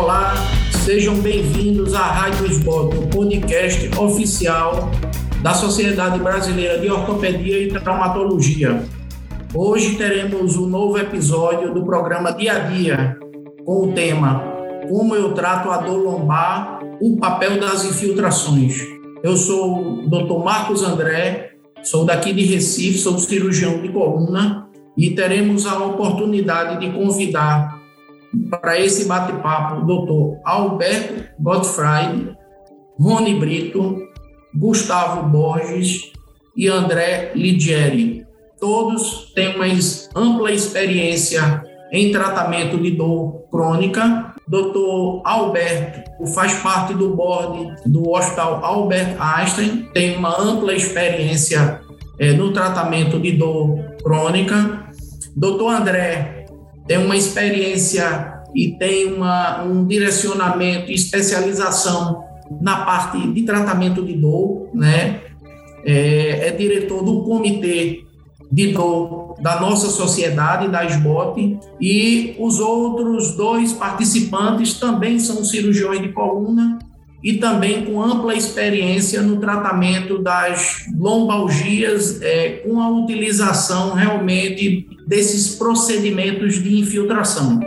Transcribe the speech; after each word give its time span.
Olá, 0.00 0.32
sejam 0.82 1.16
bem-vindos 1.16 1.94
à 1.94 2.00
Rádio 2.00 2.46
Esbote, 2.46 2.96
o 2.96 3.06
podcast 3.08 3.86
oficial 3.98 4.90
da 5.42 5.52
Sociedade 5.52 6.18
Brasileira 6.18 6.78
de 6.78 6.90
Ortopedia 6.90 7.62
e 7.62 7.68
Traumatologia. 7.68 8.82
Hoje 9.52 9.96
teremos 9.96 10.56
um 10.56 10.66
novo 10.66 10.96
episódio 10.96 11.74
do 11.74 11.84
programa 11.84 12.32
Dia 12.32 12.52
a 12.54 12.58
Dia, 12.60 13.18
com 13.62 13.90
o 13.90 13.92
tema 13.92 14.42
Como 14.88 15.14
eu 15.14 15.34
trato 15.34 15.70
a 15.70 15.76
dor 15.76 16.02
lombar, 16.02 16.80
o 16.98 17.18
papel 17.18 17.60
das 17.60 17.84
infiltrações. 17.84 18.80
Eu 19.22 19.36
sou 19.36 20.04
o 20.06 20.08
Dr. 20.08 20.42
Marcos 20.42 20.82
André, 20.82 21.56
sou 21.82 22.06
daqui 22.06 22.32
de 22.32 22.46
Recife, 22.46 22.96
sou 22.96 23.18
cirurgião 23.18 23.82
de 23.82 23.90
coluna 23.90 24.66
e 24.96 25.10
teremos 25.10 25.66
a 25.66 25.78
oportunidade 25.78 26.80
de 26.80 26.90
convidar 26.90 27.79
para 28.50 28.78
esse 28.78 29.06
bate-papo 29.06 29.82
o 29.82 29.86
doutor 29.86 30.38
Alberto 30.44 31.24
Gottfried, 31.38 32.36
Rony 32.98 33.34
Brito, 33.38 33.98
Gustavo 34.54 35.28
Borges 35.28 36.12
e 36.56 36.68
André 36.68 37.32
Ligieri. 37.34 38.26
Todos 38.58 39.32
têm 39.34 39.56
uma 39.56 39.66
ampla 40.14 40.52
experiência 40.52 41.64
em 41.90 42.12
tratamento 42.12 42.78
de 42.78 42.90
dor 42.90 43.46
crônica. 43.50 44.34
Dr. 44.46 45.22
Alberto 45.24 46.26
faz 46.34 46.54
parte 46.54 46.92
do 46.92 47.14
board 47.14 47.74
do 47.86 48.10
Hospital 48.10 48.64
Albert 48.64 49.16
Einstein, 49.18 49.88
tem 49.94 50.16
uma 50.16 50.40
ampla 50.40 50.74
experiência 50.74 51.80
é, 52.18 52.32
no 52.32 52.52
tratamento 52.52 53.18
de 53.18 53.32
dor 53.32 53.78
crônica. 54.02 54.90
Dr. 55.36 55.68
André 55.68 56.39
tem 56.90 56.98
uma 56.98 57.16
experiência 57.16 58.42
e 58.52 58.72
tem 58.72 59.12
uma, 59.12 59.62
um 59.62 59.86
direcionamento 59.86 60.90
e 60.90 60.94
especialização 60.94 62.24
na 62.60 62.84
parte 62.84 63.30
de 63.30 63.42
tratamento 63.42 64.04
de 64.04 64.14
dor, 64.14 64.70
né? 64.74 65.20
É, 65.84 66.48
é 66.48 66.50
diretor 66.50 67.04
do 67.04 67.22
comitê 67.22 68.04
de 68.50 68.72
dor 68.72 69.36
da 69.40 69.60
nossa 69.60 69.88
sociedade, 69.88 70.66
da 70.66 70.84
SBOT, 70.84 71.60
e 71.80 72.34
os 72.40 72.58
outros 72.58 73.36
dois 73.36 73.72
participantes 73.72 74.74
também 74.74 75.20
são 75.20 75.44
cirurgiões 75.44 76.02
de 76.02 76.08
coluna 76.08 76.76
e 77.22 77.34
também 77.34 77.84
com 77.84 78.02
ampla 78.02 78.34
experiência 78.34 79.20
no 79.20 79.38
tratamento 79.38 80.18
das 80.18 80.86
lombalgias, 80.98 82.20
é, 82.22 82.62
com 82.64 82.80
a 82.80 82.88
utilização 82.88 83.92
realmente 83.92 84.88
desses 85.06 85.54
procedimentos 85.56 86.62
de 86.62 86.78
infiltração. 86.78 87.60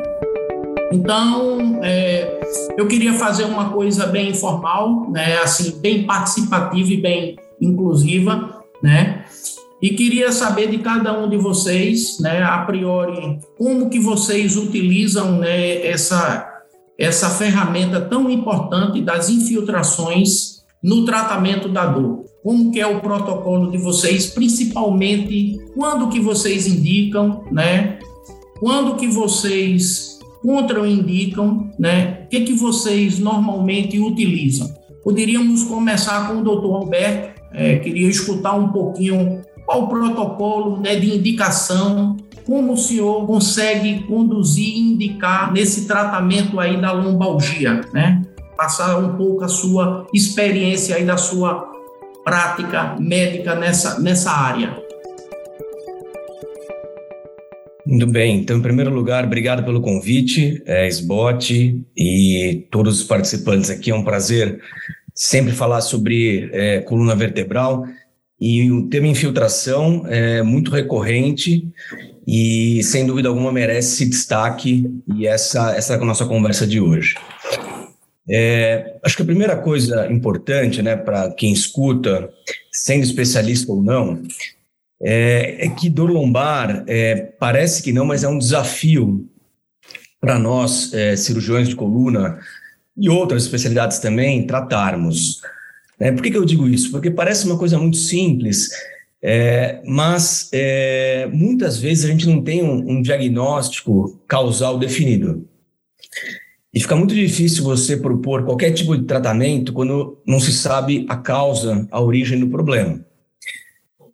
Então, 0.92 1.80
é, 1.84 2.40
eu 2.78 2.88
queria 2.88 3.14
fazer 3.14 3.45
uma 3.45 3.70
coisa 3.70 4.08
bem 4.08 4.30
informal, 4.30 5.10
né, 5.10 5.38
assim, 5.38 5.80
bem 5.80 6.04
participativa 6.04 6.94
e 6.94 6.98
bem 6.98 7.36
inclusiva, 7.60 8.64
né, 8.82 9.26
e 9.82 9.90
queria 9.90 10.32
saber 10.32 10.70
de 10.70 10.78
cada 10.78 11.20
um 11.20 11.28
de 11.28 11.36
vocês, 11.36 12.20
né, 12.20 12.42
a 12.42 12.60
priori, 12.60 13.40
como 13.58 13.90
que 13.90 14.00
vocês 14.00 14.56
utilizam, 14.56 15.40
né, 15.40 15.86
essa 15.86 16.53
essa 16.97 17.30
ferramenta 17.30 17.99
tão 18.02 18.30
importante 18.30 19.02
das 19.02 19.30
infiltrações 19.30 20.63
no 20.81 21.05
tratamento 21.05 21.69
da 21.69 21.86
dor. 21.86 22.25
Como 22.44 22.72
que 22.72 22.80
é 22.80 22.88
o 22.88 22.99
protocolo 22.99 23.72
de 23.72 23.77
vocês, 23.77 24.27
principalmente 24.27 25.58
quando 25.75 26.09
que 26.09 26.19
vocês 26.19 26.67
indicam, 26.67 27.45
né? 27.52 27.99
Quando 28.59 28.95
que 28.95 29.08
vocês 29.08 30.19
contraindicam, 30.41 31.71
né? 31.80 32.23
O 32.25 32.30
que 32.30 32.41
que 32.41 32.53
vocês 32.53 33.17
normalmente 33.17 33.97
utilizam? 33.97 34.73
Poderíamos 35.03 35.64
começar 35.64 36.27
com 36.27 36.39
o 36.39 36.44
doutor 36.44 36.75
Alberto, 36.75 37.41
é, 37.53 37.77
queria 37.77 38.09
escutar 38.09 38.53
um 38.53 38.70
pouquinho 38.70 39.42
qual 39.65 39.83
o 39.83 39.87
protocolo 39.87 40.77
né, 40.82 40.95
de 40.95 41.15
indicação 41.15 42.17
como 42.45 42.73
o 42.73 42.77
senhor 42.77 43.26
consegue 43.26 44.04
conduzir 44.04 44.67
e 44.67 44.80
indicar 44.80 45.52
nesse 45.52 45.87
tratamento 45.87 46.59
aí 46.59 46.80
da 46.80 46.92
lombalgia, 46.92 47.81
né? 47.93 48.21
Passar 48.58 48.98
um 48.99 49.15
pouco 49.15 49.43
a 49.43 49.48
sua 49.48 50.08
experiência 50.14 50.95
aí 50.95 51.05
da 51.05 51.17
sua 51.17 51.71
prática 52.23 52.95
médica 52.99 53.55
nessa, 53.55 53.99
nessa 53.99 54.32
área. 54.32 54.82
Muito 57.86 58.08
bem, 58.08 58.39
então, 58.39 58.58
em 58.58 58.61
primeiro 58.61 58.93
lugar, 58.93 59.26
obrigado 59.26 59.64
pelo 59.64 59.82
convite, 59.82 60.61
é, 60.65 60.87
SBOT 60.87 61.83
e 61.98 62.67
todos 62.71 63.02
os 63.02 63.03
participantes 63.05 63.70
aqui. 63.70 63.92
É 63.92 63.95
um 63.95 64.05
prazer 64.05 64.61
sempre 65.14 65.52
falar 65.52 65.82
sobre 65.82 66.49
é, 66.53 66.80
coluna 66.80 67.15
vertebral. 67.15 67.86
E 68.39 68.71
o 68.71 68.87
tema 68.89 69.08
infiltração 69.08 70.05
é 70.08 70.42
muito 70.42 70.71
recorrente 70.71 71.67
e, 72.26 72.82
sem 72.84 73.06
dúvida 73.06 73.30
alguma, 73.30 73.52
merece 73.52 74.06
destaque 74.06 74.89
e 75.16 75.28
essa, 75.28 75.76
essa 75.76 75.94
é 75.94 75.98
a 75.98 76.06
nossa 76.06 76.26
conversa 76.26 76.66
de 76.66 76.80
hoje. 76.80 77.16
É, 78.30 78.95
acho 79.04 79.17
que 79.17 79.22
a 79.22 79.26
primeira 79.26 79.58
coisa 79.58 80.10
importante, 80.11 80.82
né, 80.82 80.95
para 80.95 81.32
quem 81.32 81.52
escuta, 81.52 82.30
sendo 82.72 83.04
especialista 83.04 83.72
ou 83.72 83.83
não, 83.83 84.22
é, 85.02 85.66
é 85.66 85.70
que 85.70 85.89
dor 85.89 86.10
lombar 86.10 86.86
é, 86.88 87.16
parece 87.38 87.83
que 87.83 87.92
não, 87.92 88.06
mas 88.06 88.23
é 88.23 88.28
um 88.28 88.38
desafio 88.38 89.30
para 90.22 90.39
nós, 90.39 90.94
é, 90.94 91.17
cirurgiões 91.17 91.67
de 91.67 91.76
coluna 91.76 92.39
e 92.95 93.10
outras 93.10 93.44
especialidades 93.44 94.00
também, 94.00 94.48
tratarmos. 94.48 95.42
É, 96.00 96.12
por 96.12 96.23
que, 96.23 96.32
que 96.32 96.38
eu 96.38 96.45
digo 96.45 96.70
isso? 96.70 96.92
Porque 96.92 97.12
parece 97.12 97.45
uma 97.45 97.58
coisa 97.58 97.78
muito 97.78 97.98
simples, 97.98 98.70
é, 99.26 99.82
mas 99.86 100.50
é, 100.52 101.30
muitas 101.32 101.78
vezes 101.78 102.04
a 102.04 102.10
gente 102.10 102.28
não 102.28 102.44
tem 102.44 102.61
um, 102.61 102.92
um, 102.92 103.02
diagnóstico 103.02 104.22
causal 104.28 104.78
definido. 104.78 105.48
E 106.73 106.82
fica 106.82 106.94
muito 106.94 107.16
difícil 107.16 107.64
você 107.64 107.95
propor 107.95 108.44
qualquer 108.44 108.72
tipo 108.72 108.98
de 108.98 109.06
tratamento 109.06 109.72
quando 109.72 110.22
não 110.28 110.42
se 110.42 110.52
sabe 110.52 111.06
a 111.08 111.16
causa, 111.16 111.88
a 111.89 112.02
origem 112.02 112.38
do 112.38 112.50
problema. 112.50 113.06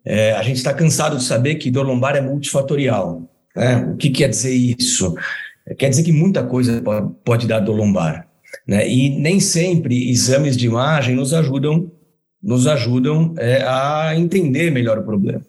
É, 0.04 0.32
a 0.32 0.42
gente 0.44 0.58
está 0.58 0.72
cansado 0.72 1.16
de 1.16 1.24
saber 1.24 1.56
que 1.56 1.72
dor 1.72 1.84
lombar 1.84 2.14
é 2.14 2.20
multifatorial. 2.20 3.28
Né? 3.56 3.78
O 3.92 3.96
que 3.96 4.10
quer 4.10 4.28
dizer 4.28 4.54
isso? 4.54 5.16
Quer 5.76 5.88
dizer 5.88 6.04
que 6.04 6.12
muita 6.12 6.44
coisa 6.44 6.80
pode, 7.24 7.48
dar 7.48 7.58
dor 7.58 7.74
lombar. 7.74 8.28
Né? 8.64 8.88
E 8.88 9.18
nem 9.18 9.40
sempre 9.40 10.08
exames 10.08 10.56
de 10.56 10.66
imagem 10.66 11.16
nos 11.16 11.34
ajudam 11.34 11.90
nos 12.42 12.66
ajudam 12.66 13.34
é, 13.38 13.62
a 13.62 14.14
entender 14.16 14.70
melhor 14.70 14.98
o 14.98 15.02
problema. 15.02 15.42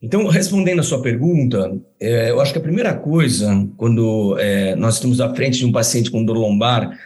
Então, 0.00 0.26
respondendo 0.28 0.80
a 0.80 0.84
sua 0.84 1.02
pergunta, 1.02 1.76
é, 1.98 2.30
eu 2.30 2.40
acho 2.40 2.52
que 2.52 2.58
a 2.58 2.62
primeira 2.62 2.94
coisa, 2.94 3.66
quando 3.76 4.36
é, 4.38 4.76
nós 4.76 4.94
estamos 4.94 5.20
à 5.20 5.34
frente 5.34 5.58
de 5.58 5.66
um 5.66 5.72
paciente 5.72 6.10
com 6.10 6.24
dor 6.24 6.36
lombar, 6.36 6.96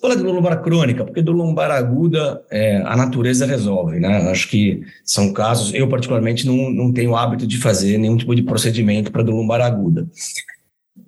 fala 0.00 0.16
de 0.16 0.22
dor 0.22 0.34
lombar 0.34 0.62
crônica, 0.62 1.04
porque 1.04 1.22
dor 1.22 1.34
lombar 1.34 1.70
aguda 1.70 2.42
é, 2.50 2.76
a 2.84 2.96
natureza 2.96 3.46
resolve, 3.46 3.98
né? 3.98 4.30
Acho 4.30 4.48
que 4.48 4.82
são 5.04 5.32
casos, 5.32 5.72
eu 5.74 5.88
particularmente 5.88 6.46
não, 6.46 6.70
não 6.70 6.92
tenho 6.92 7.16
hábito 7.16 7.46
de 7.46 7.58
fazer 7.58 7.98
nenhum 7.98 8.16
tipo 8.16 8.34
de 8.34 8.42
procedimento 8.42 9.10
para 9.10 9.22
dor 9.22 9.34
lombar 9.34 9.60
aguda. 9.60 10.06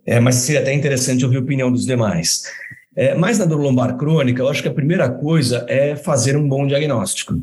É, 0.06 0.18
mas 0.18 0.36
seria 0.36 0.62
até 0.62 0.72
interessante 0.72 1.24
ouvir 1.24 1.36
a 1.36 1.40
opinião 1.40 1.70
dos 1.70 1.84
demais. 1.84 2.44
É, 3.00 3.14
mas 3.14 3.38
na 3.38 3.46
dor 3.46 3.58
lombar 3.58 3.96
crônica, 3.96 4.42
eu 4.42 4.48
acho 4.50 4.60
que 4.60 4.68
a 4.68 4.74
primeira 4.74 5.08
coisa 5.08 5.64
é 5.70 5.96
fazer 5.96 6.36
um 6.36 6.46
bom 6.46 6.66
diagnóstico. 6.66 7.42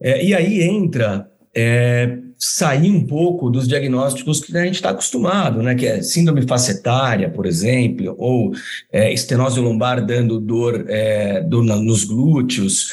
É, 0.00 0.24
e 0.24 0.34
aí 0.34 0.62
entra 0.62 1.30
é, 1.54 2.16
sair 2.38 2.90
um 2.90 3.06
pouco 3.06 3.50
dos 3.50 3.68
diagnósticos 3.68 4.40
que 4.40 4.56
a 4.56 4.64
gente 4.64 4.76
está 4.76 4.88
acostumado, 4.88 5.62
né? 5.62 5.74
Que 5.74 5.86
é 5.86 6.00
síndrome 6.00 6.46
facetária, 6.48 7.28
por 7.28 7.44
exemplo, 7.44 8.14
ou 8.16 8.54
é, 8.90 9.12
estenose 9.12 9.60
lombar 9.60 10.02
dando 10.02 10.40
dor, 10.40 10.86
é, 10.88 11.42
dor 11.42 11.62
na, 11.62 11.76
nos 11.76 12.04
glúteos, 12.04 12.88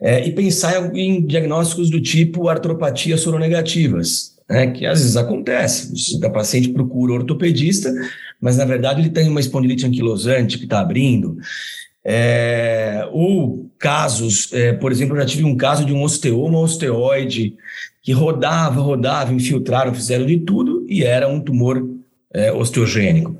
é, 0.00 0.24
e 0.24 0.30
pensar 0.30 0.94
em 0.94 1.26
diagnósticos 1.26 1.90
do 1.90 2.00
tipo 2.00 2.48
artropatia 2.48 3.18
soronegativas, 3.18 4.36
né? 4.48 4.68
Que 4.68 4.86
às 4.86 5.00
vezes 5.00 5.16
acontece. 5.16 6.14
O 6.14 6.30
paciente 6.30 6.68
procura 6.68 7.14
ortopedista, 7.14 7.92
mas 8.40 8.56
na 8.56 8.64
verdade 8.64 9.00
ele 9.00 9.10
tem 9.10 9.28
uma 9.28 9.40
espondilite 9.40 9.86
anquilosante 9.86 10.58
que 10.58 10.64
está 10.64 10.80
abrindo. 10.80 11.36
É, 12.04 13.06
ou 13.12 13.70
casos, 13.78 14.52
é, 14.52 14.72
por 14.72 14.90
exemplo, 14.90 15.16
eu 15.16 15.20
já 15.20 15.26
tive 15.26 15.44
um 15.44 15.56
caso 15.56 15.84
de 15.84 15.92
um 15.92 16.02
osteoma 16.02 16.58
osteoide 16.58 17.54
que 18.02 18.12
rodava, 18.12 18.80
rodava, 18.80 19.34
infiltraram, 19.34 19.92
fizeram 19.92 20.24
de 20.24 20.38
tudo 20.38 20.86
e 20.88 21.04
era 21.04 21.28
um 21.28 21.40
tumor 21.40 21.86
é, 22.32 22.52
osteogênico. 22.52 23.36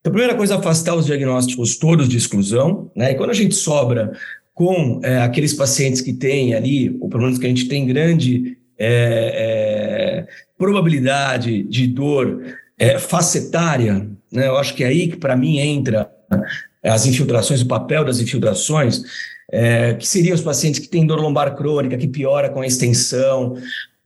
Então, 0.00 0.10
a 0.10 0.14
primeira 0.14 0.34
coisa 0.34 0.54
é 0.54 0.56
afastar 0.56 0.94
os 0.94 1.06
diagnósticos 1.06 1.76
todos 1.76 2.08
de 2.08 2.16
exclusão, 2.16 2.90
né? 2.96 3.12
E 3.12 3.14
quando 3.14 3.30
a 3.30 3.34
gente 3.34 3.54
sobra 3.54 4.12
com 4.52 5.00
é, 5.02 5.22
aqueles 5.22 5.52
pacientes 5.52 6.00
que 6.00 6.12
têm 6.12 6.54
ali, 6.54 6.96
ou 7.00 7.08
pelo 7.08 7.22
menos 7.22 7.38
que 7.38 7.46
a 7.46 7.48
gente 7.48 7.68
tem 7.68 7.86
grande 7.86 8.56
é, 8.78 10.26
é, 10.26 10.26
probabilidade 10.58 11.62
de 11.64 11.86
dor 11.86 12.42
é, 12.78 12.98
facetária, 12.98 14.08
né? 14.34 14.48
eu 14.48 14.56
acho 14.56 14.74
que 14.74 14.84
é 14.84 14.88
aí 14.88 15.08
que 15.08 15.16
para 15.16 15.36
mim 15.36 15.58
entra 15.58 16.10
as 16.82 17.06
infiltrações, 17.06 17.62
o 17.62 17.66
papel 17.66 18.04
das 18.04 18.20
infiltrações, 18.20 19.02
é, 19.50 19.94
que 19.94 20.06
seriam 20.06 20.34
os 20.34 20.42
pacientes 20.42 20.80
que 20.80 20.88
têm 20.88 21.06
dor 21.06 21.20
lombar 21.20 21.54
crônica, 21.54 21.96
que 21.96 22.08
piora 22.08 22.50
com 22.50 22.60
a 22.60 22.66
extensão, 22.66 23.56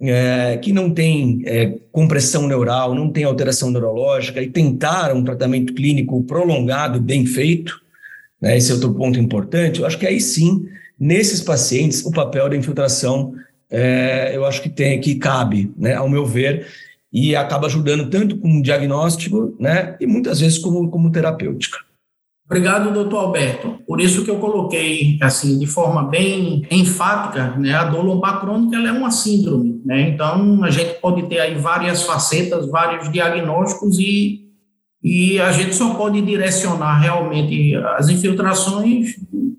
é, 0.01 0.59
que 0.59 0.73
não 0.73 0.91
tem 0.91 1.43
é, 1.45 1.75
compressão 1.91 2.47
neural, 2.47 2.95
não 2.95 3.11
tem 3.11 3.25
alteração 3.25 3.71
neurológica 3.71 4.41
e 4.41 4.49
tentar 4.49 5.13
um 5.13 5.25
tratamento 5.25 5.75
clínico 5.75 6.23
prolongado, 6.23 7.01
bem 7.01 7.27
feito, 7.27 7.81
né, 8.41 8.57
esse 8.57 8.71
é 8.71 8.75
outro 8.75 8.95
ponto 8.95 9.19
importante, 9.19 9.81
eu 9.81 9.87
acho 9.87 9.99
que 9.99 10.07
aí 10.07 10.21
sim, 10.21 10.69
nesses 10.99 11.41
pacientes, 11.41 12.05
o 12.05 12.13
papel 12.13 12.49
da 12.49 12.57
infiltração, 12.57 13.35
é, 13.71 14.33
eu 14.35 14.45
acho 14.45 14.63
que 14.63 14.69
tem, 14.69 15.01
que 15.01 15.17
cabe, 15.17 15.73
né, 15.77 15.95
ao 15.95 16.09
meu 16.09 16.25
ver, 16.25 16.67
e 17.19 17.35
acaba 17.35 17.67
ajudando 17.67 18.09
tanto 18.09 18.39
como 18.39 18.63
diagnóstico, 18.63 19.57
né, 19.59 19.97
e 20.01 20.07
muitas 20.07 20.39
vezes 20.39 20.59
como, 20.59 20.89
como 20.89 21.11
terapêutica. 21.11 21.79
Obrigado, 22.47 22.95
doutor 22.95 23.19
Alberto. 23.19 23.79
Por 23.87 24.01
isso 24.01 24.25
que 24.25 24.31
eu 24.31 24.39
coloquei, 24.39 25.19
assim, 25.21 25.59
de 25.59 25.67
forma 25.67 26.05
bem 26.05 26.67
enfática, 26.71 27.57
né, 27.57 27.75
a 27.75 27.85
dor 27.85 28.05
lombar 28.05 28.41
crônica 28.41 28.77
ela 28.77 28.89
é 28.89 28.93
uma 28.93 29.11
síndrome, 29.11 29.83
né, 29.85 30.11
então 30.11 30.63
a 30.63 30.71
gente 30.71 31.01
pode 31.01 31.25
ter 31.25 31.41
aí 31.41 31.57
várias 31.57 32.05
facetas, 32.05 32.71
vários 32.71 33.11
diagnósticos 33.11 33.99
e, 33.99 34.47
e 35.03 35.41
a 35.41 35.51
gente 35.51 35.75
só 35.75 35.95
pode 35.95 36.23
direcionar 36.23 37.01
realmente 37.01 37.75
as 37.97 38.09
infiltrações 38.09 39.17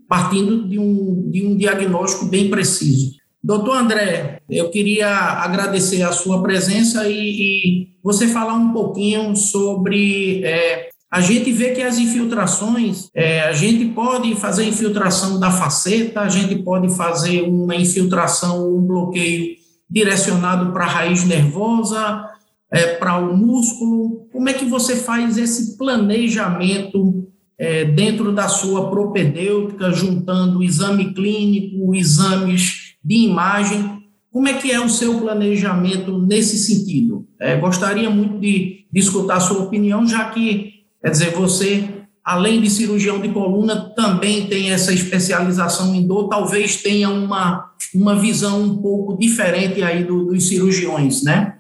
partindo 0.07 0.67
de 0.67 0.79
um, 0.79 1.29
de 1.29 1.45
um 1.45 1.55
diagnóstico 1.55 2.25
bem 2.25 2.49
preciso. 2.49 3.18
Doutor 3.41 3.77
André, 3.77 4.41
eu 4.49 4.69
queria 4.69 5.07
agradecer 5.09 6.01
a 6.01 6.11
sua 6.11 6.43
presença 6.43 7.07
e, 7.07 7.13
e 7.13 7.87
você 8.03 8.27
falar 8.27 8.53
um 8.53 8.73
pouquinho 8.73 9.33
sobre. 9.35 10.43
É, 10.43 10.89
a 11.09 11.21
gente 11.21 11.51
vê 11.51 11.71
que 11.71 11.81
as 11.81 11.97
infiltrações, 11.97 13.09
é, 13.15 13.41
a 13.41 13.53
gente 13.53 13.85
pode 13.93 14.35
fazer 14.35 14.65
infiltração 14.65 15.39
da 15.39 15.49
faceta, 15.49 16.19
a 16.19 16.29
gente 16.29 16.61
pode 16.63 16.93
fazer 16.95 17.41
uma 17.43 17.75
infiltração, 17.75 18.75
um 18.75 18.81
bloqueio 18.81 19.55
direcionado 19.89 20.71
para 20.73 20.83
a 20.83 20.89
raiz 20.89 21.23
nervosa, 21.23 22.25
é, 22.69 22.95
para 22.95 23.17
o 23.17 23.35
músculo. 23.35 24.27
Como 24.33 24.49
é 24.49 24.53
que 24.53 24.65
você 24.65 24.97
faz 24.97 25.37
esse 25.37 25.77
planejamento 25.77 27.25
é, 27.57 27.85
dentro 27.85 28.33
da 28.33 28.49
sua 28.49 28.89
propedêutica, 28.89 29.91
juntando 29.91 30.61
exame 30.61 31.13
clínico, 31.13 31.95
exames 31.95 32.88
de 33.03 33.15
imagem. 33.15 33.99
Como 34.31 34.47
é 34.47 34.53
que 34.53 34.71
é 34.71 34.79
o 34.79 34.89
seu 34.89 35.19
planejamento 35.19 36.19
nesse 36.19 36.57
sentido? 36.57 37.27
É, 37.39 37.55
gostaria 37.57 38.09
muito 38.09 38.39
de, 38.39 38.85
de 38.91 38.99
escutar 38.99 39.37
a 39.37 39.39
sua 39.39 39.63
opinião, 39.63 40.07
já 40.07 40.29
que, 40.29 40.83
quer 41.01 41.09
dizer, 41.09 41.31
você, 41.31 41.87
além 42.23 42.61
de 42.61 42.69
cirurgião 42.69 43.19
de 43.19 43.29
coluna, 43.29 43.91
também 43.95 44.47
tem 44.47 44.71
essa 44.71 44.93
especialização 44.93 45.95
em 45.95 46.05
dor, 46.05 46.29
talvez 46.29 46.81
tenha 46.81 47.09
uma, 47.09 47.71
uma 47.93 48.15
visão 48.15 48.61
um 48.61 48.77
pouco 48.77 49.17
diferente 49.17 49.81
aí 49.81 50.03
do, 50.03 50.25
dos 50.25 50.47
cirurgiões, 50.47 51.23
né? 51.23 51.58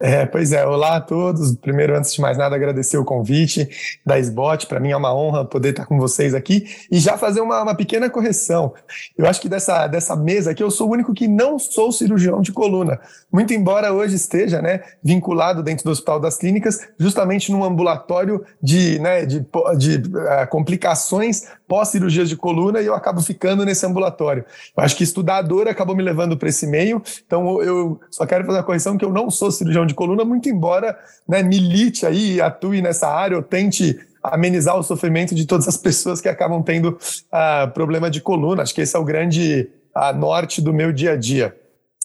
É, 0.00 0.24
pois 0.24 0.52
é, 0.52 0.64
olá 0.64 0.94
a 0.94 1.00
todos. 1.00 1.56
Primeiro, 1.56 1.96
antes 1.96 2.14
de 2.14 2.20
mais 2.20 2.38
nada, 2.38 2.54
agradecer 2.54 2.96
o 2.96 3.04
convite 3.04 3.68
da 4.06 4.16
SBOT. 4.16 4.68
Para 4.68 4.78
mim 4.78 4.92
é 4.92 4.96
uma 4.96 5.12
honra 5.12 5.44
poder 5.44 5.70
estar 5.70 5.86
com 5.86 5.98
vocês 5.98 6.34
aqui 6.34 6.66
e 6.88 7.00
já 7.00 7.18
fazer 7.18 7.40
uma, 7.40 7.62
uma, 7.62 7.74
pequena 7.74 8.08
correção. 8.08 8.72
Eu 9.16 9.26
acho 9.26 9.40
que 9.40 9.48
dessa, 9.48 9.88
dessa 9.88 10.14
mesa 10.14 10.52
aqui 10.52 10.62
eu 10.62 10.70
sou 10.70 10.88
o 10.88 10.92
único 10.92 11.12
que 11.12 11.26
não 11.26 11.58
sou 11.58 11.90
cirurgião 11.90 12.40
de 12.40 12.52
coluna. 12.52 13.00
Muito 13.32 13.52
embora 13.52 13.92
hoje 13.92 14.14
esteja 14.14 14.62
né, 14.62 14.82
vinculado 15.02 15.64
dentro 15.64 15.84
do 15.84 15.90
Hospital 15.90 16.20
das 16.20 16.36
Clínicas, 16.36 16.78
justamente 16.96 17.50
num 17.50 17.64
ambulatório 17.64 18.44
de, 18.62 19.00
né, 19.00 19.26
de, 19.26 19.40
de 19.76 19.96
uh, 19.96 20.48
complicações 20.48 21.42
pós-cirurgias 21.66 22.28
de 22.28 22.36
coluna 22.36 22.80
e 22.80 22.86
eu 22.86 22.94
acabo 22.94 23.20
ficando 23.20 23.64
nesse 23.64 23.84
ambulatório. 23.84 24.44
Eu 24.76 24.84
acho 24.84 24.96
que 24.96 25.02
estudar 25.02 25.38
a 25.38 25.42
dor 25.42 25.66
acabou 25.66 25.96
me 25.96 26.04
levando 26.04 26.36
para 26.36 26.48
esse 26.48 26.68
meio, 26.68 27.02
então 27.26 27.60
eu 27.60 28.00
só 28.10 28.24
quero 28.24 28.44
fazer 28.46 28.58
uma 28.58 28.64
correção 28.64 28.96
que 28.96 29.04
eu 29.04 29.12
não 29.12 29.28
sou 29.28 29.50
cirurgião 29.50 29.87
de 29.88 29.94
coluna, 29.94 30.24
muito 30.24 30.48
embora 30.48 30.96
né, 31.26 31.42
milite 31.42 32.06
aí, 32.06 32.40
atue 32.40 32.80
nessa 32.80 33.08
área, 33.08 33.36
ou 33.36 33.42
tente 33.42 33.98
amenizar 34.22 34.76
o 34.78 34.82
sofrimento 34.82 35.34
de 35.34 35.46
todas 35.46 35.66
as 35.66 35.76
pessoas 35.76 36.20
que 36.20 36.28
acabam 36.28 36.62
tendo 36.62 36.98
uh, 37.32 37.70
problema 37.72 38.10
de 38.10 38.20
coluna. 38.20 38.62
Acho 38.62 38.74
que 38.74 38.80
esse 38.80 38.94
é 38.94 38.98
o 38.98 39.04
grande 39.04 39.68
uh, 39.96 40.16
norte 40.16 40.60
do 40.60 40.72
meu 40.72 40.92
dia 40.92 41.12
a 41.12 41.16
dia. 41.16 41.56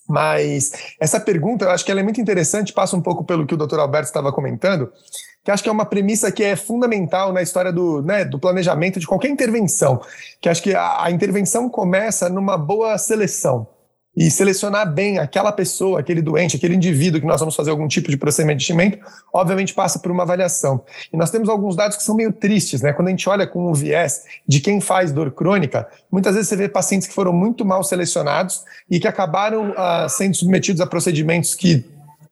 Mas 0.08 0.74
essa 1.00 1.20
pergunta, 1.20 1.66
eu 1.66 1.72
acho 1.72 1.86
que 1.86 1.92
ela 1.92 2.02
é 2.02 2.04
muito 2.04 2.20
interessante, 2.20 2.74
passa 2.74 2.96
um 2.96 3.02
pouco 3.02 3.24
pelo 3.24 3.46
que 3.46 3.54
o 3.54 3.58
Dr. 3.58 3.80
Alberto 3.80 4.08
estava 4.08 4.34
comentando, 4.34 4.92
que 5.44 5.52
acho 5.52 5.64
que 5.64 5.70
é 5.70 5.72
uma 5.72 5.86
premissa 5.86 6.32
que 6.32 6.44
é 6.44 6.56
fundamental 6.56 7.32
na 7.32 7.42
história 7.42 7.72
do, 7.72 8.02
né, 8.02 8.26
do 8.26 8.38
planejamento 8.38 9.00
de 9.00 9.08
qualquer 9.08 9.30
intervenção, 9.30 10.02
que 10.42 10.50
acho 10.50 10.62
que 10.62 10.76
a, 10.76 11.04
a 11.06 11.12
intervenção 11.12 11.70
começa 11.70 12.30
numa 12.30 12.58
boa 12.58 12.98
seleção 12.98 13.68
e 14.16 14.30
selecionar 14.30 14.92
bem 14.92 15.18
aquela 15.18 15.52
pessoa, 15.52 16.00
aquele 16.00 16.22
doente, 16.22 16.56
aquele 16.56 16.76
indivíduo 16.76 17.20
que 17.20 17.26
nós 17.26 17.40
vamos 17.40 17.56
fazer 17.56 17.72
algum 17.72 17.88
tipo 17.88 18.12
de 18.12 18.18
procedimento, 18.18 19.00
obviamente 19.34 19.74
passa 19.74 19.98
por 19.98 20.12
uma 20.12 20.24
avaliação. 20.24 20.84
E 21.12 21.18
nós 21.18 21.32
temos 21.32 21.50
alguns 21.50 21.76
dados 21.76 21.98
que 21.98 22.04
são 22.04 22.16
meio 22.16 22.32
tristes, 22.32 22.82
né? 22.82 22.94
Quando 22.94 23.08
a 23.08 23.12
gente 23.12 23.28
olha 23.28 23.48
com 23.48 23.72
o 23.72 23.74
viés 23.74 24.24
de 24.48 24.60
quem 24.60 24.80
faz 24.80 25.12
dor 25.12 25.32
crônica, 25.32 25.88
muitas 26.12 26.36
vezes 26.36 26.50
você 26.50 26.56
vê 26.56 26.70
pacientes 26.70 27.08
que 27.08 27.14
foram 27.14 27.34
muito 27.34 27.66
mal 27.66 27.84
selecionados 27.84 28.64
e 28.90 29.00
que 29.00 29.08
acabaram 29.08 29.72
uh, 29.72 30.08
sendo 30.08 30.36
submetidos 30.36 30.80
a 30.80 30.86
procedimentos 30.86 31.56
que 31.56 31.84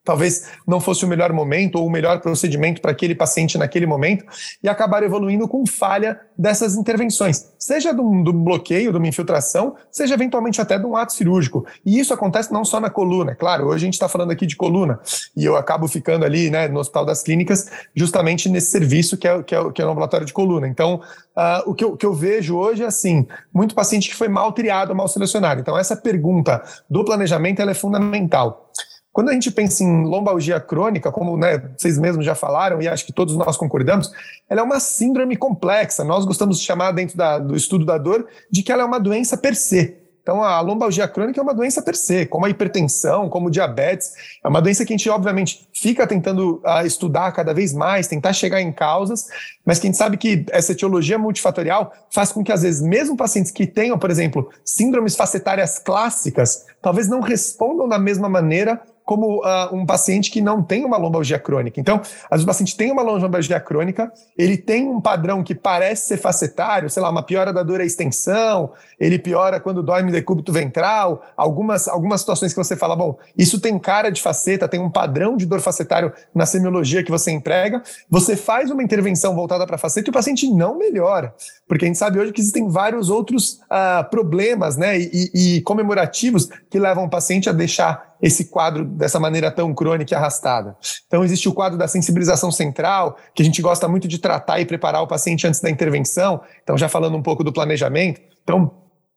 talvez 0.03 0.47
não 0.67 0.79
fosse 0.79 1.05
o 1.05 1.07
melhor 1.07 1.31
momento 1.31 1.75
ou 1.75 1.85
o 1.85 1.89
melhor 1.89 2.19
procedimento 2.21 2.81
para 2.81 2.91
aquele 2.91 3.13
paciente 3.13 3.57
naquele 3.57 3.85
momento 3.85 4.25
e 4.63 4.67
acabar 4.67 5.03
evoluindo 5.03 5.47
com 5.47 5.65
falha 5.65 6.19
dessas 6.37 6.75
intervenções, 6.75 7.53
seja 7.59 7.93
de 7.93 8.01
um, 8.01 8.23
bloqueio, 8.23 8.91
de 8.91 8.97
uma 8.97 9.07
infiltração, 9.07 9.75
seja 9.91 10.15
eventualmente 10.15 10.59
até 10.59 10.77
de 10.79 10.85
um 10.85 10.95
ato 10.95 11.13
cirúrgico. 11.13 11.65
E 11.85 11.99
isso 11.99 12.13
acontece 12.13 12.51
não 12.51 12.65
só 12.65 12.79
na 12.79 12.89
coluna, 12.89 13.35
claro, 13.35 13.67
hoje 13.67 13.83
a 13.83 13.85
gente 13.85 13.93
está 13.93 14.09
falando 14.09 14.31
aqui 14.31 14.45
de 14.47 14.55
coluna 14.55 14.99
e 15.35 15.45
eu 15.45 15.55
acabo 15.55 15.87
ficando 15.87 16.25
ali 16.25 16.49
né, 16.49 16.67
no 16.67 16.79
Hospital 16.79 17.05
das 17.05 17.21
Clínicas 17.21 17.69
justamente 17.95 18.49
nesse 18.49 18.71
serviço 18.71 19.17
que 19.17 19.27
é, 19.27 19.43
que 19.43 19.55
é, 19.55 19.71
que 19.71 19.81
é 19.81 19.85
o 19.85 19.89
ambulatório 19.91 20.25
de 20.25 20.33
coluna. 20.33 20.67
Então, 20.67 21.01
uh, 21.37 21.69
o 21.69 21.75
que 21.75 21.83
eu, 21.83 21.95
que 21.95 22.05
eu 22.05 22.13
vejo 22.13 22.55
hoje 22.55 22.81
é 22.83 22.87
assim, 22.87 23.27
muito 23.53 23.75
paciente 23.75 24.09
que 24.09 24.15
foi 24.15 24.27
mal 24.27 24.51
triado, 24.51 24.95
mal 24.95 25.07
selecionado. 25.07 25.61
Então, 25.61 25.77
essa 25.77 25.95
pergunta 25.95 26.63
do 26.89 27.05
planejamento 27.05 27.61
ela 27.61 27.71
é 27.71 27.75
fundamental. 27.75 28.71
Quando 29.13 29.29
a 29.29 29.33
gente 29.33 29.51
pensa 29.51 29.83
em 29.83 30.05
lombalgia 30.05 30.59
crônica, 30.59 31.11
como 31.11 31.35
né, 31.35 31.61
vocês 31.77 31.97
mesmos 31.97 32.25
já 32.25 32.33
falaram, 32.33 32.81
e 32.81 32.87
acho 32.87 33.05
que 33.05 33.11
todos 33.11 33.35
nós 33.35 33.57
concordamos, 33.57 34.11
ela 34.49 34.61
é 34.61 34.63
uma 34.63 34.79
síndrome 34.79 35.35
complexa. 35.35 36.03
Nós 36.03 36.23
gostamos 36.23 36.59
de 36.59 36.65
chamar, 36.65 36.93
dentro 36.93 37.17
da, 37.17 37.37
do 37.37 37.55
estudo 37.55 37.85
da 37.85 37.97
dor, 37.97 38.25
de 38.49 38.63
que 38.63 38.71
ela 38.71 38.83
é 38.83 38.85
uma 38.85 38.99
doença 38.99 39.35
per 39.35 39.55
se. 39.55 39.97
Então, 40.21 40.43
a 40.43 40.61
lombalgia 40.61 41.07
crônica 41.07 41.39
é 41.39 41.43
uma 41.43 41.53
doença 41.53 41.81
per 41.81 41.95
se, 41.95 42.27
como 42.27 42.45
a 42.45 42.49
hipertensão, 42.49 43.27
como 43.27 43.47
o 43.47 43.51
diabetes. 43.51 44.11
É 44.43 44.47
uma 44.47 44.61
doença 44.61 44.85
que 44.85 44.93
a 44.93 44.95
gente, 44.95 45.09
obviamente, 45.09 45.67
fica 45.73 46.05
tentando 46.05 46.61
uh, 46.63 46.85
estudar 46.85 47.31
cada 47.31 47.53
vez 47.53 47.73
mais, 47.73 48.07
tentar 48.07 48.31
chegar 48.31 48.61
em 48.61 48.71
causas, 48.71 49.25
mas 49.65 49.79
que 49.79 49.87
a 49.87 49.89
gente 49.89 49.97
sabe 49.97 50.17
que 50.17 50.45
essa 50.51 50.73
etiologia 50.73 51.17
multifatorial 51.17 51.91
faz 52.11 52.31
com 52.31 52.43
que, 52.43 52.51
às 52.51 52.61
vezes, 52.61 52.81
mesmo 52.81 53.17
pacientes 53.17 53.51
que 53.51 53.65
tenham, 53.65 53.97
por 53.97 54.11
exemplo, 54.11 54.47
síndromes 54.63 55.15
facetárias 55.15 55.79
clássicas, 55.79 56.65
talvez 56.81 57.07
não 57.07 57.19
respondam 57.19 57.89
da 57.89 57.97
mesma 57.97 58.29
maneira 58.29 58.79
como 59.05 59.39
uh, 59.39 59.73
um 59.73 59.85
paciente 59.85 60.31
que 60.31 60.41
não 60.41 60.61
tem 60.61 60.85
uma 60.85 60.97
lombalgia 60.97 61.39
crônica. 61.39 61.79
Então, 61.79 61.97
às 61.97 62.29
vezes 62.31 62.43
o 62.43 62.47
paciente 62.47 62.77
tem 62.77 62.91
uma 62.91 63.01
lombalgia 63.01 63.59
crônica, 63.59 64.11
ele 64.37 64.57
tem 64.57 64.87
um 64.87 65.01
padrão 65.01 65.43
que 65.43 65.55
parece 65.55 66.07
ser 66.07 66.17
facetário, 66.17 66.89
sei 66.89 67.01
lá, 67.01 67.09
uma 67.09 67.23
piora 67.23 67.51
da 67.51 67.63
dor 67.63 67.81
à 67.81 67.85
extensão, 67.85 68.71
ele 68.99 69.17
piora 69.17 69.59
quando 69.59 69.83
dói 69.83 70.03
no 70.03 70.11
decúbito 70.11 70.51
ventral, 70.53 71.23
algumas, 71.35 71.87
algumas 71.87 72.21
situações 72.21 72.53
que 72.53 72.57
você 72.57 72.75
fala, 72.75 72.95
bom, 72.95 73.17
isso 73.37 73.59
tem 73.59 73.77
cara 73.79 74.09
de 74.09 74.21
faceta, 74.21 74.67
tem 74.67 74.79
um 74.79 74.89
padrão 74.89 75.35
de 75.35 75.45
dor 75.45 75.59
facetário 75.59 76.13
na 76.33 76.45
semiologia 76.45 77.03
que 77.03 77.11
você 77.11 77.31
emprega, 77.31 77.81
você 78.09 78.35
faz 78.35 78.69
uma 78.71 78.83
intervenção 78.83 79.35
voltada 79.35 79.65
para 79.65 79.77
faceta 79.77 80.09
e 80.09 80.11
o 80.11 80.13
paciente 80.13 80.49
não 80.49 80.77
melhora, 80.77 81.33
porque 81.67 81.85
a 81.85 81.87
gente 81.87 81.97
sabe 81.97 82.19
hoje 82.19 82.31
que 82.31 82.41
existem 82.41 82.69
vários 82.69 83.09
outros 83.09 83.59
uh, 83.63 84.09
problemas 84.09 84.77
né, 84.77 84.99
e, 84.99 85.31
e 85.33 85.61
comemorativos 85.61 86.49
que 86.69 86.79
levam 86.79 87.05
o 87.05 87.09
paciente 87.09 87.49
a 87.49 87.53
deixar 87.53 88.10
esse 88.21 88.45
quadro 88.45 88.85
dessa 88.85 89.19
maneira 89.19 89.49
tão 89.49 89.73
crônica 89.73 90.13
e 90.13 90.15
arrastada. 90.15 90.75
Então, 91.07 91.23
existe 91.23 91.49
o 91.49 91.53
quadro 91.53 91.77
da 91.77 91.87
sensibilização 91.87 92.51
central, 92.51 93.17
que 93.33 93.41
a 93.41 93.45
gente 93.45 93.61
gosta 93.61 93.87
muito 93.87 94.07
de 94.07 94.19
tratar 94.19 94.59
e 94.59 94.65
preparar 94.65 95.01
o 95.01 95.07
paciente 95.07 95.47
antes 95.47 95.59
da 95.59 95.69
intervenção. 95.69 96.41
Então, 96.63 96.77
já 96.77 96.87
falando 96.87 97.17
um 97.17 97.23
pouco 97.23 97.43
do 97.43 97.51
planejamento. 97.51 98.21
Então, 98.43 98.71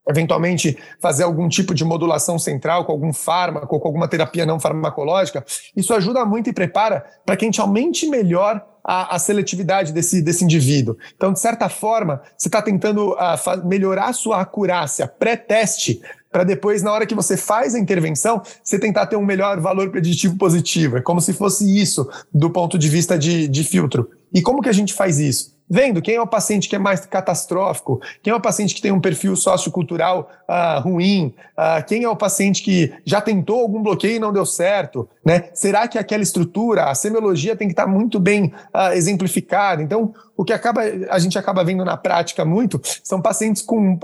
eventualmente 0.08 0.76
fazer 1.00 1.24
algum 1.24 1.48
tipo 1.48 1.74
de 1.74 1.84
modulação 1.84 2.38
central 2.38 2.84
com 2.84 2.92
algum 2.92 3.12
fármaco, 3.12 3.78
com 3.78 3.88
alguma 3.88 4.08
terapia 4.08 4.44
não 4.44 4.60
farmacológica, 4.60 5.44
isso 5.74 5.94
ajuda 5.94 6.24
muito 6.24 6.50
e 6.50 6.52
prepara 6.52 7.04
para 7.24 7.36
que 7.36 7.44
a 7.44 7.48
gente 7.48 7.60
aumente 7.60 8.06
melhor 8.06 8.64
a, 8.84 9.16
a, 9.16 9.18
seletividade 9.18 9.92
desse, 9.92 10.20
desse 10.20 10.44
indivíduo. 10.44 10.96
Então, 11.16 11.32
de 11.32 11.40
certa 11.40 11.70
forma, 11.70 12.20
você 12.36 12.48
está 12.48 12.60
tentando 12.60 13.14
uh, 13.14 13.66
melhorar 13.66 14.10
a 14.10 14.12
sua 14.12 14.42
acurácia 14.42 15.08
pré-teste 15.08 16.02
para 16.34 16.42
depois, 16.42 16.82
na 16.82 16.92
hora 16.92 17.06
que 17.06 17.14
você 17.14 17.36
faz 17.36 17.76
a 17.76 17.78
intervenção, 17.78 18.42
você 18.60 18.76
tentar 18.76 19.06
ter 19.06 19.14
um 19.14 19.24
melhor 19.24 19.60
valor 19.60 19.88
preditivo 19.90 20.36
positivo. 20.36 20.96
É 20.96 21.00
como 21.00 21.20
se 21.20 21.32
fosse 21.32 21.80
isso 21.80 22.10
do 22.34 22.50
ponto 22.50 22.76
de 22.76 22.88
vista 22.88 23.16
de, 23.16 23.46
de 23.46 23.62
filtro. 23.62 24.10
E 24.32 24.42
como 24.42 24.60
que 24.60 24.68
a 24.68 24.72
gente 24.72 24.92
faz 24.92 25.20
isso? 25.20 25.54
vendo 25.70 26.02
quem 26.02 26.16
é 26.16 26.20
o 26.20 26.26
paciente 26.26 26.68
que 26.68 26.76
é 26.76 26.78
mais 26.78 27.06
catastrófico, 27.06 27.98
quem 28.22 28.32
é 28.32 28.36
o 28.36 28.40
paciente 28.40 28.74
que 28.74 28.82
tem 28.82 28.92
um 28.92 29.00
perfil 29.00 29.34
sociocultural 29.34 30.30
uh, 30.46 30.80
ruim, 30.80 31.34
uh, 31.58 31.84
quem 31.86 32.04
é 32.04 32.08
o 32.08 32.14
paciente 32.14 32.62
que 32.62 32.92
já 33.04 33.18
tentou 33.20 33.60
algum 33.60 33.82
bloqueio 33.82 34.16
e 34.16 34.18
não 34.18 34.30
deu 34.30 34.44
certo, 34.44 35.08
né? 35.24 35.48
Será 35.54 35.88
que 35.88 35.98
aquela 35.98 36.22
estrutura, 36.22 36.84
a 36.84 36.94
semiologia 36.94 37.56
tem 37.56 37.68
que 37.68 37.72
estar 37.72 37.86
muito 37.86 38.20
bem 38.20 38.52
uh, 38.74 38.92
exemplificada? 38.92 39.82
Então, 39.82 40.12
o 40.36 40.44
que 40.44 40.52
acaba, 40.52 40.82
a 41.10 41.18
gente 41.18 41.38
acaba 41.38 41.64
vendo 41.64 41.84
na 41.84 41.96
prática 41.96 42.44
muito 42.44 42.80
são 43.02 43.20
pacientes 43.20 43.62
com 43.62 43.98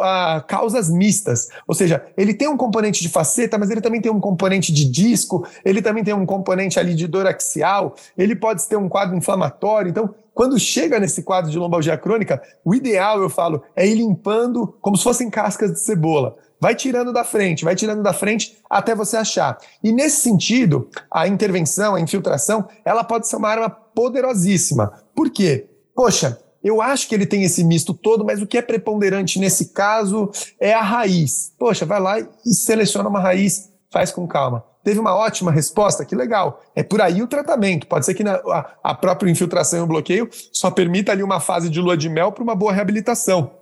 causas 0.46 0.88
mistas, 0.88 1.48
ou 1.66 1.74
seja, 1.74 2.04
ele 2.16 2.32
tem 2.32 2.48
um 2.48 2.56
componente 2.56 3.02
de 3.02 3.08
faceta, 3.08 3.58
mas 3.58 3.70
ele 3.70 3.80
também 3.80 4.00
tem 4.00 4.12
um 4.12 4.20
componente 4.20 4.72
de 4.72 4.88
disco, 4.88 5.46
ele 5.64 5.82
também 5.82 6.04
tem 6.04 6.14
um 6.14 6.24
componente 6.24 6.78
ali 6.78 6.94
de 6.94 7.06
dor 7.06 7.26
axial, 7.26 7.94
ele 8.16 8.36
pode 8.36 8.66
ter 8.68 8.76
um 8.76 8.88
quadro 8.88 9.16
inflamatório, 9.16 9.90
então 9.90 10.14
quando 10.32 10.58
chega 10.58 10.98
nesse 10.98 11.22
quadro 11.22 11.50
de 11.50 11.58
lombalgia 11.58 11.98
crônica, 11.98 12.40
o 12.64 12.74
ideal, 12.74 13.20
eu 13.20 13.28
falo, 13.28 13.62
é 13.74 13.86
ir 13.86 13.96
limpando 13.96 14.74
como 14.80 14.96
se 14.96 15.04
fossem 15.04 15.28
cascas 15.28 15.72
de 15.72 15.80
cebola. 15.80 16.36
Vai 16.60 16.74
tirando 16.74 17.12
da 17.12 17.24
frente, 17.24 17.64
vai 17.64 17.74
tirando 17.74 18.02
da 18.02 18.12
frente 18.12 18.58
até 18.68 18.94
você 18.94 19.16
achar. 19.16 19.58
E 19.82 19.90
nesse 19.90 20.20
sentido, 20.20 20.88
a 21.10 21.26
intervenção, 21.26 21.94
a 21.94 22.00
infiltração, 22.00 22.68
ela 22.84 23.02
pode 23.02 23.26
ser 23.26 23.36
uma 23.36 23.48
arma 23.48 23.70
poderosíssima. 23.70 24.92
Por 25.14 25.30
quê? 25.30 25.68
Poxa, 25.94 26.38
eu 26.62 26.82
acho 26.82 27.08
que 27.08 27.14
ele 27.14 27.24
tem 27.24 27.42
esse 27.42 27.64
misto 27.64 27.94
todo, 27.94 28.24
mas 28.24 28.42
o 28.42 28.46
que 28.46 28.58
é 28.58 28.62
preponderante 28.62 29.38
nesse 29.38 29.72
caso 29.72 30.30
é 30.60 30.74
a 30.74 30.82
raiz. 30.82 31.54
Poxa, 31.58 31.86
vai 31.86 32.00
lá 32.00 32.20
e 32.20 32.54
seleciona 32.54 33.08
uma 33.08 33.20
raiz, 33.20 33.70
faz 33.90 34.12
com 34.12 34.26
calma 34.28 34.64
teve 34.82 34.98
uma 34.98 35.14
ótima 35.14 35.50
resposta, 35.50 36.04
que 36.04 36.14
legal. 36.14 36.62
É 36.74 36.82
por 36.82 37.00
aí 37.00 37.22
o 37.22 37.26
tratamento. 37.26 37.86
Pode 37.86 38.06
ser 38.06 38.14
que 38.14 38.24
na, 38.24 38.34
a, 38.34 38.74
a, 38.82 38.94
própria 38.94 39.30
infiltração 39.30 39.80
e 39.80 39.82
o 39.82 39.86
bloqueio 39.86 40.28
só 40.52 40.70
permita 40.70 41.12
ali 41.12 41.22
uma 41.22 41.40
fase 41.40 41.68
de 41.68 41.80
lua 41.80 41.96
de 41.96 42.08
mel 42.08 42.32
para 42.32 42.42
uma 42.42 42.54
boa 42.54 42.72
reabilitação. 42.72 43.59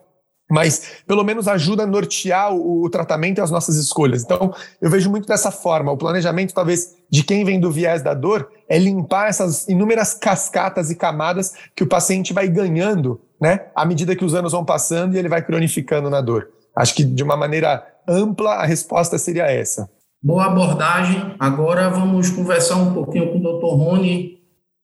Mas 0.50 1.02
pelo 1.06 1.22
menos 1.22 1.46
ajuda 1.46 1.82
a 1.82 1.86
nortear 1.86 2.54
o, 2.54 2.84
o, 2.84 2.90
tratamento 2.90 3.38
e 3.38 3.40
as 3.40 3.50
nossas 3.50 3.76
escolhas. 3.76 4.22
Então, 4.22 4.54
eu 4.80 4.90
vejo 4.90 5.10
muito 5.10 5.28
dessa 5.28 5.50
forma. 5.50 5.92
O 5.92 5.96
planejamento, 5.96 6.54
talvez, 6.54 6.94
de 7.10 7.22
quem 7.22 7.44
vem 7.44 7.60
do 7.60 7.70
viés 7.70 8.02
da 8.02 8.14
dor, 8.14 8.48
é 8.68 8.78
limpar 8.78 9.28
essas 9.28 9.68
inúmeras 9.68 10.14
cascatas 10.14 10.90
e 10.90 10.96
camadas 10.96 11.52
que 11.76 11.84
o 11.84 11.88
paciente 11.88 12.32
vai 12.32 12.48
ganhando, 12.48 13.20
né? 13.40 13.66
À 13.74 13.84
medida 13.84 14.16
que 14.16 14.24
os 14.24 14.34
anos 14.34 14.52
vão 14.52 14.64
passando 14.64 15.14
e 15.14 15.18
ele 15.18 15.28
vai 15.28 15.42
cronificando 15.42 16.08
na 16.08 16.20
dor. 16.20 16.48
Acho 16.74 16.94
que 16.94 17.04
de 17.04 17.22
uma 17.22 17.36
maneira 17.36 17.84
ampla 18.08 18.54
a 18.54 18.64
resposta 18.64 19.18
seria 19.18 19.50
essa. 19.50 19.90
Boa 20.22 20.46
abordagem. 20.46 21.34
Agora 21.38 21.90
vamos 21.90 22.30
conversar 22.30 22.76
um 22.76 22.92
pouquinho 22.92 23.30
com 23.30 23.38
o 23.38 23.40
Dr. 23.40 23.76
Rony. 23.76 24.38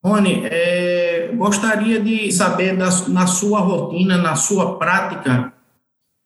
Rony, 0.04 0.42
é, 0.44 1.32
gostaria 1.34 1.98
de 2.00 2.30
saber 2.30 2.76
da, 2.76 2.90
na 3.08 3.26
sua 3.26 3.60
rotina, 3.60 4.18
na 4.18 4.36
sua 4.36 4.78
prática, 4.78 5.53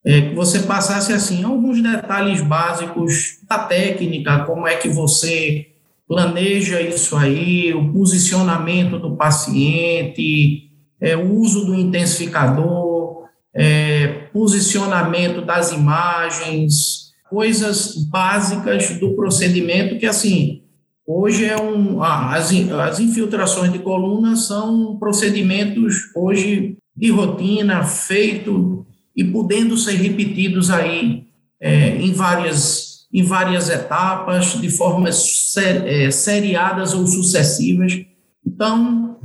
é, 0.09 0.23
que 0.23 0.35
você 0.35 0.61
passasse 0.61 1.13
assim 1.13 1.45
alguns 1.45 1.83
detalhes 1.83 2.41
básicos 2.41 3.41
da 3.47 3.59
técnica, 3.59 4.39
como 4.47 4.67
é 4.67 4.75
que 4.75 4.89
você 4.89 5.67
planeja 6.09 6.81
isso 6.81 7.15
aí, 7.15 7.75
o 7.75 7.93
posicionamento 7.93 8.99
do 8.99 9.15
paciente, 9.17 10.71
é, 10.99 11.15
o 11.15 11.35
uso 11.35 11.67
do 11.67 11.75
intensificador, 11.75 13.25
é, 13.55 14.07
posicionamento 14.33 15.43
das 15.43 15.73
imagens, 15.73 17.13
coisas 17.29 17.95
básicas 17.95 18.99
do 18.99 19.15
procedimento 19.15 19.99
que, 19.99 20.07
assim, 20.07 20.63
hoje 21.07 21.45
é 21.45 21.61
um... 21.61 22.03
as, 22.03 22.51
as 22.51 22.99
infiltrações 22.99 23.71
de 23.71 23.79
coluna 23.81 24.37
são 24.37 24.97
procedimentos 24.97 26.11
hoje 26.17 26.79
de 26.97 27.11
rotina, 27.11 27.85
feito 27.85 28.87
e 29.19 29.25
podendo 29.25 29.77
ser 29.77 29.95
repetidos 29.97 30.71
aí 30.71 31.25
é, 31.61 31.97
em, 31.97 32.13
várias, 32.13 33.09
em 33.13 33.25
várias 33.25 33.69
etapas, 33.69 34.53
de 34.61 34.71
formas 34.71 35.17
ser, 35.53 35.85
é, 35.89 36.09
seriadas 36.13 36.95
ou 36.95 37.05
sucessivas. 37.05 38.01
Então, 38.47 39.17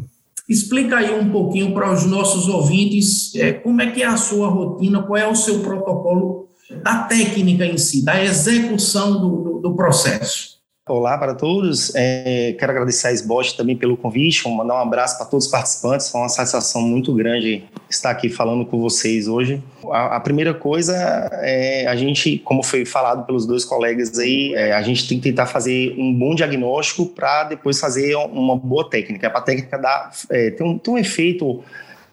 explica 0.50 0.98
aí 0.98 1.14
um 1.14 1.30
pouquinho 1.30 1.76
para 1.76 1.94
os 1.94 2.08
nossos 2.08 2.48
ouvintes 2.48 3.36
é, 3.36 3.54
como 3.54 3.84
é 3.84 3.92
que 3.92 4.02
é 4.02 4.08
a 4.08 4.18
sua 4.18 4.48
rotina, 4.48 5.04
qual 5.04 5.16
é 5.16 5.28
o 5.28 5.36
seu 5.36 5.60
protocolo 5.60 6.50
da 6.84 7.04
técnica 7.04 7.64
em 7.64 7.78
si, 7.78 8.04
da 8.04 8.24
execução 8.24 9.22
do, 9.22 9.44
do, 9.44 9.60
do 9.60 9.76
processo. 9.76 10.53
Olá 10.86 11.18
para 11.18 11.34
todos, 11.34 11.96
é, 11.96 12.58
quero 12.60 12.74
agradecer 12.74 13.08
a 13.08 13.12
SBOT 13.14 13.56
também 13.56 13.74
pelo 13.74 13.96
convite, 13.96 14.46
mandar 14.50 14.74
um 14.74 14.80
abraço 14.80 15.16
para 15.18 15.26
todos 15.26 15.46
os 15.46 15.52
participantes, 15.52 16.10
foi 16.10 16.20
uma 16.20 16.28
satisfação 16.28 16.82
muito 16.82 17.16
grande 17.16 17.64
estar 17.90 18.10
aqui 18.10 18.28
falando 18.28 18.66
com 18.66 18.82
vocês 18.82 19.30
hoje. 19.30 19.64
A, 19.90 20.18
a 20.18 20.20
primeira 20.20 20.54
coisa 20.54 20.94
é 21.42 21.88
a 21.88 21.96
gente, 21.96 22.38
como 22.40 22.62
foi 22.62 22.84
falado 22.84 23.26
pelos 23.26 23.46
dois 23.46 23.64
colegas 23.64 24.20
aí, 24.20 24.54
é, 24.56 24.74
a 24.74 24.82
gente 24.82 25.08
tem 25.08 25.22
que 25.22 25.30
tentar 25.30 25.46
fazer 25.46 25.96
um 25.98 26.14
bom 26.14 26.36
diagnóstico 26.36 27.06
para 27.06 27.46
depois 27.46 27.80
fazer 27.80 28.18
uma 28.18 28.58
boa 28.58 28.90
técnica, 28.90 29.30
para 29.30 29.40
a 29.40 29.44
técnica 29.44 29.78
dar, 29.78 30.12
é, 30.30 30.52
ter, 30.52 30.64
um, 30.66 30.78
ter 30.78 30.92
um 30.92 30.98
efeito 30.98 31.64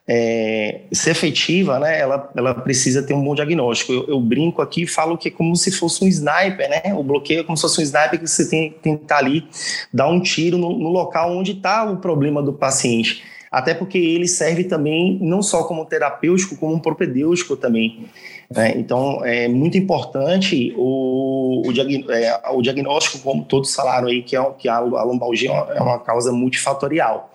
é, 0.06 0.80
ser 0.92 1.10
efetiva, 1.10 1.78
né, 1.78 2.00
ela, 2.00 2.30
ela 2.36 2.54
precisa 2.54 3.02
ter 3.02 3.14
um 3.14 3.22
bom 3.22 3.34
diagnóstico. 3.34 3.92
Eu, 3.92 4.08
eu, 4.08 4.20
brinco 4.20 4.60
aqui 4.60 4.86
falo 4.86 5.16
que 5.16 5.28
é 5.28 5.30
como 5.30 5.54
se 5.54 5.70
fosse 5.70 6.04
um 6.04 6.08
sniper, 6.08 6.68
né? 6.68 6.94
O 6.94 7.02
bloqueio 7.02 7.40
é 7.40 7.44
como 7.44 7.56
se 7.56 7.62
fosse 7.62 7.80
um 7.80 7.84
sniper 7.84 8.18
que 8.18 8.26
você 8.26 8.48
tem, 8.48 8.74
que 8.82 8.88
estar 8.88 9.18
ali, 9.18 9.46
dar 9.92 10.08
um 10.08 10.20
tiro 10.20 10.58
no, 10.58 10.76
no 10.76 10.88
local 10.88 11.36
onde 11.36 11.52
está 11.52 11.88
o 11.90 11.98
problema 11.98 12.42
do 12.42 12.52
paciente. 12.52 13.22
Até 13.50 13.74
porque 13.74 13.98
ele 13.98 14.28
serve 14.28 14.64
também 14.64 15.18
não 15.20 15.42
só 15.42 15.64
como 15.64 15.84
terapêutico, 15.84 16.56
como 16.56 16.74
um 16.74 16.78
propedêutico 16.78 17.56
também. 17.56 18.06
Né? 18.48 18.74
Então, 18.76 19.24
é 19.24 19.48
muito 19.48 19.76
importante 19.76 20.72
o, 20.76 21.62
o, 21.66 22.12
é, 22.12 22.40
o, 22.52 22.62
diagnóstico, 22.62 23.18
como 23.18 23.44
todos 23.44 23.74
falaram 23.74 24.06
aí, 24.06 24.22
que, 24.22 24.36
é, 24.36 24.50
que 24.56 24.68
a, 24.68 24.76
a 24.76 25.02
lombalgia 25.02 25.50
é 25.50 25.80
uma 25.80 25.98
causa 25.98 26.30
multifatorial. 26.32 27.32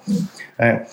É. 0.57 0.85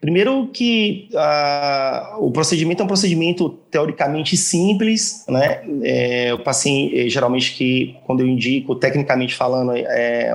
Primeiro 0.00 0.46
que 0.52 1.08
uh, 1.12 2.24
o 2.24 2.30
procedimento 2.30 2.80
é 2.80 2.84
um 2.84 2.86
procedimento 2.88 3.50
teoricamente 3.68 4.36
simples, 4.36 5.24
né? 5.28 5.60
É, 5.82 6.32
o 6.32 6.38
paciente, 6.38 7.00
é, 7.00 7.08
geralmente 7.08 7.52
que 7.54 7.96
quando 8.06 8.20
eu 8.20 8.28
indico, 8.28 8.76
tecnicamente 8.76 9.34
falando, 9.34 9.72
é, 9.74 10.32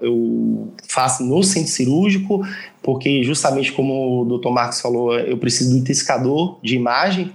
eu 0.00 0.72
faço 0.88 1.22
no 1.22 1.42
centro 1.42 1.70
cirúrgico, 1.70 2.40
porque 2.82 3.22
justamente 3.22 3.70
como 3.70 4.22
o 4.22 4.38
Dr. 4.38 4.48
Marcos 4.48 4.80
falou, 4.80 5.14
eu 5.18 5.36
preciso 5.36 5.72
do 5.72 5.76
intensificador 5.76 6.58
de 6.62 6.74
imagem 6.74 7.30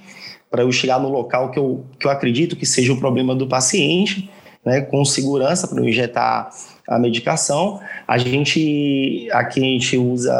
para 0.50 0.64
eu 0.64 0.72
chegar 0.72 1.00
no 1.00 1.10
local 1.10 1.52
que 1.52 1.60
eu, 1.60 1.86
que 2.00 2.08
eu 2.08 2.12
acredito 2.12 2.56
que 2.56 2.66
seja 2.66 2.92
o 2.92 2.98
problema 2.98 3.36
do 3.36 3.46
paciente, 3.46 4.32
né? 4.66 4.82
Com 4.82 5.06
segurança 5.06 5.68
para 5.68 5.80
eu 5.80 5.88
injetar 5.88 6.50
a 6.92 7.00
medicação. 7.00 7.80
A 8.08 8.18
gente 8.18 9.30
aqui 9.32 9.60
a 9.60 9.64
gente 9.64 9.98
usa 9.98 10.34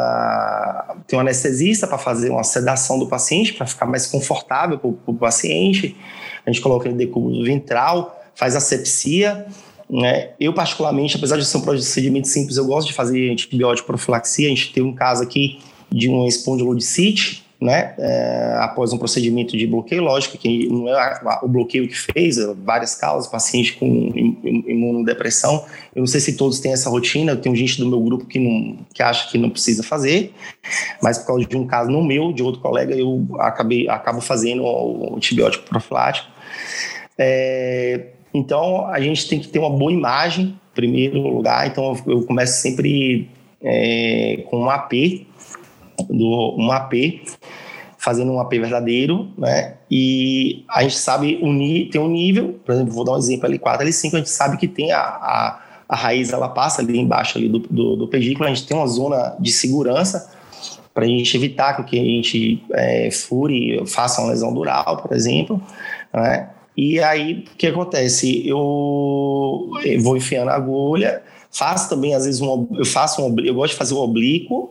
tem 1.06 1.18
um 1.18 1.20
anestesista 1.20 1.86
para 1.86 1.98
fazer 1.98 2.30
uma 2.30 2.44
sedação 2.44 2.98
do 2.98 3.06
paciente 3.06 3.54
para 3.54 3.66
ficar 3.66 3.86
mais 3.86 4.06
confortável 4.06 4.78
para 4.78 4.90
o 5.06 5.14
paciente. 5.14 5.96
A 6.44 6.50
gente 6.50 6.60
coloca 6.60 6.88
ele 6.88 6.96
decúbito 6.96 7.42
ventral, 7.44 8.22
faz 8.34 8.54
asepsia. 8.54 9.46
Né? 9.88 10.30
Eu, 10.40 10.54
particularmente, 10.54 11.16
apesar 11.16 11.36
de 11.36 11.44
ser 11.44 11.58
um 11.58 11.62
procedimento 11.62 12.28
simples, 12.28 12.56
eu 12.56 12.66
gosto 12.66 12.88
de 12.88 12.94
fazer 12.94 13.30
antibiótico 13.30 13.86
profilaxia. 13.86 14.46
A 14.46 14.50
gente 14.50 14.72
tem 14.72 14.82
um 14.82 14.94
caso 14.94 15.22
aqui 15.22 15.58
de 15.90 16.08
uma 16.08 16.26
espondilodicite, 16.26 17.44
né, 17.60 17.94
é, 17.98 18.56
após 18.60 18.92
um 18.92 18.98
procedimento 18.98 19.56
de 19.56 19.66
bloqueio, 19.66 20.02
lógico 20.02 20.36
que 20.36 20.66
não 20.68 20.88
é 20.88 21.20
o 21.42 21.48
bloqueio 21.48 21.86
que 21.86 21.96
fez, 21.96 22.38
é 22.38 22.52
várias 22.54 22.96
causas, 22.96 23.30
paciente 23.30 23.74
com 23.74 24.31
imunodepressão. 24.82 25.64
Eu 25.94 26.00
não 26.00 26.06
sei 26.06 26.20
se 26.20 26.36
todos 26.36 26.60
têm 26.60 26.72
essa 26.72 26.90
rotina, 26.90 27.32
eu 27.32 27.40
tenho 27.40 27.54
gente 27.54 27.78
do 27.78 27.88
meu 27.88 28.00
grupo 28.00 28.26
que, 28.26 28.38
não, 28.38 28.78
que 28.92 29.02
acha 29.02 29.30
que 29.30 29.38
não 29.38 29.50
precisa 29.50 29.82
fazer, 29.82 30.32
mas 31.02 31.18
por 31.18 31.26
causa 31.28 31.46
de 31.46 31.56
um 31.56 31.66
caso 31.66 31.90
no 31.90 32.04
meu, 32.04 32.32
de 32.32 32.42
outro 32.42 32.60
colega, 32.60 32.94
eu 32.94 33.26
acabei, 33.38 33.88
acabo 33.88 34.20
fazendo 34.20 34.64
o 34.64 35.14
antibiótico 35.16 35.64
profilático. 35.68 36.28
É, 37.16 38.06
então, 38.34 38.86
a 38.86 39.00
gente 39.00 39.28
tem 39.28 39.38
que 39.38 39.48
ter 39.48 39.58
uma 39.58 39.70
boa 39.70 39.92
imagem, 39.92 40.46
em 40.46 40.74
primeiro 40.74 41.20
lugar, 41.20 41.66
então 41.66 41.96
eu 42.06 42.22
começo 42.24 42.60
sempre 42.60 43.28
é, 43.62 44.44
com 44.48 44.62
um 44.62 44.70
AP, 44.70 44.92
do 46.08 46.56
um 46.58 46.72
AP, 46.72 46.94
fazendo 47.98 48.32
um 48.32 48.40
AP 48.40 48.52
verdadeiro, 48.54 49.30
né? 49.38 49.74
E 49.94 50.64
a 50.70 50.82
gente 50.82 50.96
sabe 50.96 51.38
unir, 51.42 51.90
tem 51.90 52.00
um 52.00 52.08
nível, 52.08 52.58
por 52.64 52.74
exemplo, 52.74 52.94
vou 52.94 53.04
dar 53.04 53.12
um 53.12 53.18
exemplo 53.18 53.46
L4, 53.46 53.82
L5, 53.82 54.14
a 54.14 54.16
gente 54.16 54.30
sabe 54.30 54.56
que 54.56 54.66
tem 54.66 54.90
a, 54.90 55.00
a, 55.00 55.60
a 55.86 55.94
raiz, 55.94 56.32
ela 56.32 56.48
passa 56.48 56.80
ali 56.80 56.98
embaixo 56.98 57.36
ali 57.36 57.46
do, 57.46 57.58
do, 57.58 57.96
do 57.96 58.08
pedículo, 58.08 58.46
a 58.46 58.48
gente 58.48 58.66
tem 58.66 58.74
uma 58.74 58.86
zona 58.86 59.36
de 59.38 59.52
segurança 59.52 60.32
para 60.94 61.04
a 61.04 61.06
gente 61.06 61.36
evitar 61.36 61.74
que 61.84 62.00
a 62.00 62.02
gente 62.02 62.64
é, 62.72 63.10
fure, 63.10 63.84
faça 63.86 64.22
uma 64.22 64.30
lesão 64.30 64.54
dural, 64.54 64.96
por 64.96 65.14
exemplo, 65.14 65.62
né? 66.10 66.48
E 66.74 66.98
aí, 66.98 67.44
o 67.52 67.56
que 67.58 67.66
acontece? 67.66 68.48
Eu, 68.48 69.70
eu 69.84 70.00
vou 70.00 70.16
enfiando 70.16 70.48
a 70.48 70.54
agulha, 70.54 71.22
faço 71.50 71.90
também, 71.90 72.14
às 72.14 72.24
vezes, 72.24 72.40
um, 72.40 72.66
eu 72.78 72.86
faço 72.86 73.20
um, 73.20 73.38
eu 73.40 73.52
gosto 73.52 73.72
de 73.72 73.78
fazer 73.78 73.92
o 73.92 73.98
oblíquo, 73.98 74.70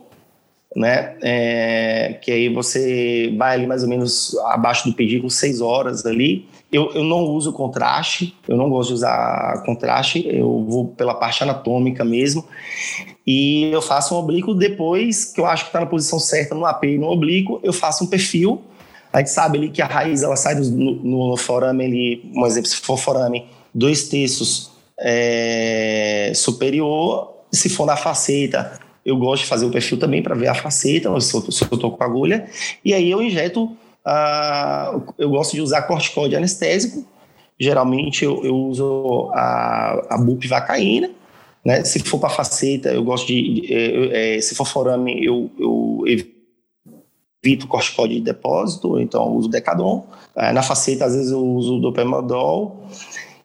né? 0.74 1.14
É, 1.20 2.18
que 2.22 2.30
aí 2.30 2.48
você 2.48 3.34
vai 3.36 3.54
ali 3.54 3.66
mais 3.66 3.82
ou 3.82 3.88
menos 3.88 4.36
abaixo 4.46 4.88
do 4.88 4.94
pedículo, 4.94 5.30
seis 5.30 5.60
horas 5.60 6.06
ali. 6.06 6.46
Eu, 6.72 6.90
eu 6.94 7.04
não 7.04 7.20
uso 7.24 7.52
contraste, 7.52 8.34
eu 8.48 8.56
não 8.56 8.70
gosto 8.70 8.88
de 8.88 8.94
usar 8.94 9.62
contraste, 9.64 10.26
eu 10.26 10.64
vou 10.64 10.88
pela 10.88 11.14
parte 11.14 11.42
anatômica 11.42 12.04
mesmo. 12.04 12.46
E 13.26 13.64
eu 13.64 13.82
faço 13.82 14.14
um 14.14 14.18
oblíquo 14.18 14.54
depois 14.54 15.26
que 15.26 15.40
eu 15.40 15.46
acho 15.46 15.64
que 15.64 15.68
está 15.68 15.80
na 15.80 15.86
posição 15.86 16.18
certa 16.18 16.54
no 16.54 16.64
AP 16.64 16.84
e 16.84 16.98
no 16.98 17.08
oblíquo, 17.08 17.60
eu 17.62 17.72
faço 17.72 18.04
um 18.04 18.06
perfil. 18.06 18.62
A 19.12 19.18
gente 19.18 19.30
sabe 19.30 19.58
ali 19.58 19.68
que 19.68 19.82
a 19.82 19.86
raiz 19.86 20.22
ela 20.22 20.36
sai 20.36 20.54
do, 20.54 20.70
no, 20.70 21.28
no 21.28 21.36
forame, 21.36 21.84
ali, 21.84 22.32
um 22.34 22.46
exemplo, 22.46 22.68
se 22.68 22.76
for 22.76 22.96
forame, 22.96 23.46
dois 23.74 24.08
terços 24.08 24.72
é, 24.98 26.32
superior, 26.34 27.32
se 27.52 27.68
for 27.68 27.84
na 27.84 27.96
faceta, 27.96 28.80
eu 29.04 29.16
gosto 29.16 29.42
de 29.42 29.48
fazer 29.48 29.66
o 29.66 29.70
perfil 29.70 29.98
também 29.98 30.22
para 30.22 30.34
ver 30.34 30.48
a 30.48 30.54
faceta, 30.54 31.08
se 31.20 31.34
eu, 31.34 31.52
se 31.52 31.64
eu 31.64 31.78
tô 31.78 31.90
com 31.90 32.04
agulha, 32.04 32.48
e 32.84 32.94
aí 32.94 33.10
eu 33.10 33.22
injeto, 33.22 33.64
uh, 33.64 35.14
eu 35.18 35.30
gosto 35.30 35.52
de 35.52 35.60
usar 35.60 35.82
corticoide 35.82 36.36
anestésico, 36.36 37.04
geralmente 37.58 38.24
eu, 38.24 38.44
eu 38.44 38.54
uso 38.54 39.30
a, 39.32 40.14
a 40.14 40.18
bupivacaína, 40.18 41.10
né? 41.64 41.84
Se 41.84 42.00
for 42.00 42.18
para 42.18 42.28
faceta, 42.28 42.88
eu 42.90 43.04
gosto 43.04 43.28
de, 43.28 43.72
é, 43.72 44.36
é, 44.36 44.40
se 44.40 44.54
for 44.54 44.66
forame, 44.66 45.24
eu, 45.24 45.50
eu 45.58 46.04
evito 46.06 47.68
corticoide 47.68 48.16
de 48.16 48.20
depósito, 48.20 48.98
então 48.98 49.24
eu 49.26 49.32
uso 49.32 49.48
Decadon. 49.48 50.06
É, 50.34 50.52
na 50.52 50.62
faceta, 50.62 51.04
às 51.04 51.14
vezes 51.14 51.30
eu 51.30 51.44
uso 51.44 51.78
Dopamidol. 51.80 52.88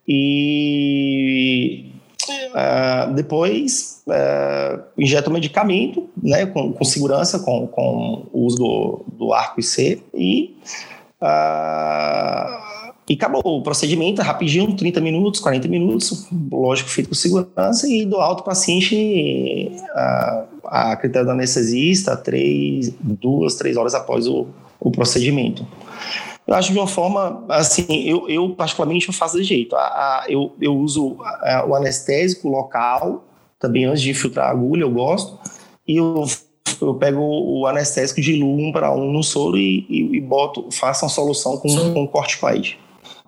E 0.07 1.91
uh, 2.29 3.13
depois 3.13 4.03
uh, 4.07 4.83
injeta 4.97 5.29
o 5.29 5.33
medicamento, 5.33 6.09
né, 6.21 6.45
com, 6.45 6.73
com, 6.73 6.83
segurança, 6.83 7.39
com, 7.39 7.67
com 7.67 8.27
o 8.31 8.45
uso 8.45 8.57
do, 8.57 9.05
do 9.13 9.33
arco 9.33 9.59
IC 9.59 10.03
e 10.13 10.55
uh, 11.21 12.67
e 13.09 13.13
acabou 13.13 13.41
o 13.45 13.63
procedimento, 13.63 14.21
rapidinho, 14.21 14.75
30 14.75 14.99
minutos, 14.99 15.39
40 15.39 15.67
minutos, 15.69 16.27
lógico, 16.51 16.89
feito 16.89 17.07
com 17.07 17.15
segurança, 17.15 17.87
e 17.87 18.05
do 18.05 18.17
alto 18.17 18.43
paciente 18.43 19.71
a, 19.93 20.45
a 20.65 20.95
critério 20.97 21.25
do 21.25 21.31
anestesista, 21.31 22.17
três, 22.17 22.93
duas, 22.99 23.55
três 23.55 23.77
horas 23.77 23.95
após 23.95 24.27
o, 24.27 24.47
o 24.77 24.91
procedimento. 24.91 25.65
Eu 26.47 26.55
acho 26.55 26.71
de 26.71 26.77
uma 26.79 26.87
forma, 26.87 27.43
assim, 27.49 27.85
eu, 28.07 28.29
eu 28.29 28.49
particularmente 28.51 29.09
eu 29.09 29.13
faço 29.13 29.35
desse 29.35 29.49
jeito. 29.49 29.75
A, 29.75 29.79
a, 29.79 30.25
eu, 30.29 30.55
eu 30.61 30.73
uso 30.77 31.17
a, 31.19 31.65
o 31.67 31.75
anestésico 31.75 32.47
local, 32.47 33.25
também 33.59 33.83
antes 33.83 34.01
de 34.01 34.11
infiltrar 34.11 34.47
a 34.47 34.51
agulha, 34.51 34.83
eu 34.83 34.91
gosto, 34.91 35.37
e 35.85 35.97
eu, 35.97 36.23
eu 36.81 36.93
pego 36.95 37.19
o 37.21 37.67
anestésico 37.67 38.21
de 38.21 38.41
um 38.41 38.71
para 38.71 38.93
um 38.95 39.11
no 39.11 39.23
soro 39.23 39.57
e, 39.57 39.85
e, 39.89 40.17
e, 40.17 40.21
boto, 40.21 40.69
faço 40.71 41.03
uma 41.03 41.09
solução 41.09 41.57
com, 41.57 41.67
Sim. 41.67 41.93
com 41.93 42.07
corticoide. 42.07 42.79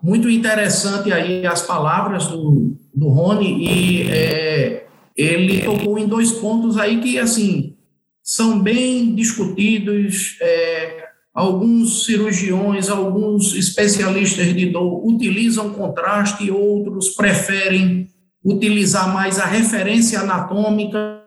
Muito 0.02 0.30
interessante 0.30 1.12
aí 1.12 1.46
as 1.46 1.62
palavras 1.62 2.28
do, 2.28 2.74
do 2.96 3.10
Rony, 3.10 3.66
e 3.66 4.10
é, 4.10 4.86
ele 5.18 5.62
tocou 5.62 6.00
em 6.00 6.08
dois 6.08 6.32
pontos 6.32 6.78
aí 6.78 7.02
que, 7.02 7.20
assim, 7.20 7.76
são 8.24 8.60
bem 8.60 9.14
discutidos, 9.14 10.38
é, 10.40 10.99
Alguns 11.34 12.06
cirurgiões, 12.06 12.90
alguns 12.90 13.54
especialistas 13.56 14.54
de 14.54 14.66
dor 14.68 15.06
utilizam 15.08 15.74
contraste 15.74 16.46
e 16.46 16.52
outros 16.52 17.10
preferem 17.10 18.10
utilizar 18.44 19.14
mais 19.14 19.40
a 19.40 19.46
referência 19.46 20.22
anatômica, 20.22 21.24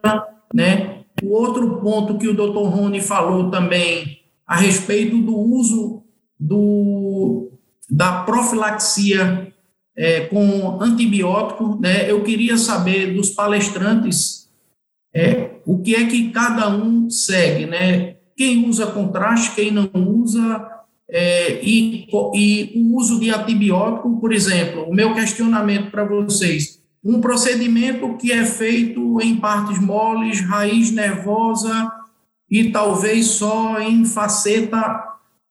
né? 0.53 1.05
O 1.23 1.33
outro 1.33 1.81
ponto 1.81 2.19
que 2.19 2.29
o 2.29 2.35
Dr. 2.35 2.69
Rony 2.69 3.01
falou 3.01 3.51
também 3.51 4.19
a 4.47 4.57
respeito 4.57 5.19
do 5.19 5.37
uso 5.37 6.03
do, 6.39 7.53
da 7.89 8.23
profilaxia 8.23 9.53
é, 9.97 10.23
com 10.23 10.81
antibiótico, 10.81 11.79
né? 11.81 12.11
Eu 12.11 12.23
queria 12.23 12.57
saber 12.57 13.15
dos 13.15 13.31
palestrantes 13.31 14.49
é, 15.15 15.61
o 15.65 15.79
que 15.81 15.95
é 15.95 16.07
que 16.07 16.31
cada 16.31 16.69
um 16.69 17.09
segue, 17.09 17.67
né? 17.67 18.17
Quem 18.43 18.69
usa 18.69 18.89
contraste, 18.89 19.55
quem 19.55 19.71
não 19.71 19.89
usa, 19.95 20.69
é, 21.09 21.65
e, 21.65 22.09
e 22.35 22.73
o 22.75 22.97
uso 22.97 23.21
de 23.21 23.31
antibiótico, 23.31 24.19
por 24.19 24.33
exemplo, 24.33 24.83
o 24.83 24.93
meu 24.93 25.15
questionamento 25.15 25.93
para 25.93 26.05
vocês, 26.05 26.83
um 27.05 27.21
procedimento 27.21 28.17
que 28.17 28.33
é 28.33 28.45
feito 28.45 29.21
em 29.21 29.37
partes 29.37 29.81
moles, 29.81 30.41
raiz 30.41 30.91
nervosa 30.91 31.89
e 32.51 32.73
talvez 32.73 33.27
só 33.27 33.79
em 33.79 34.05
faceta, 34.05 35.05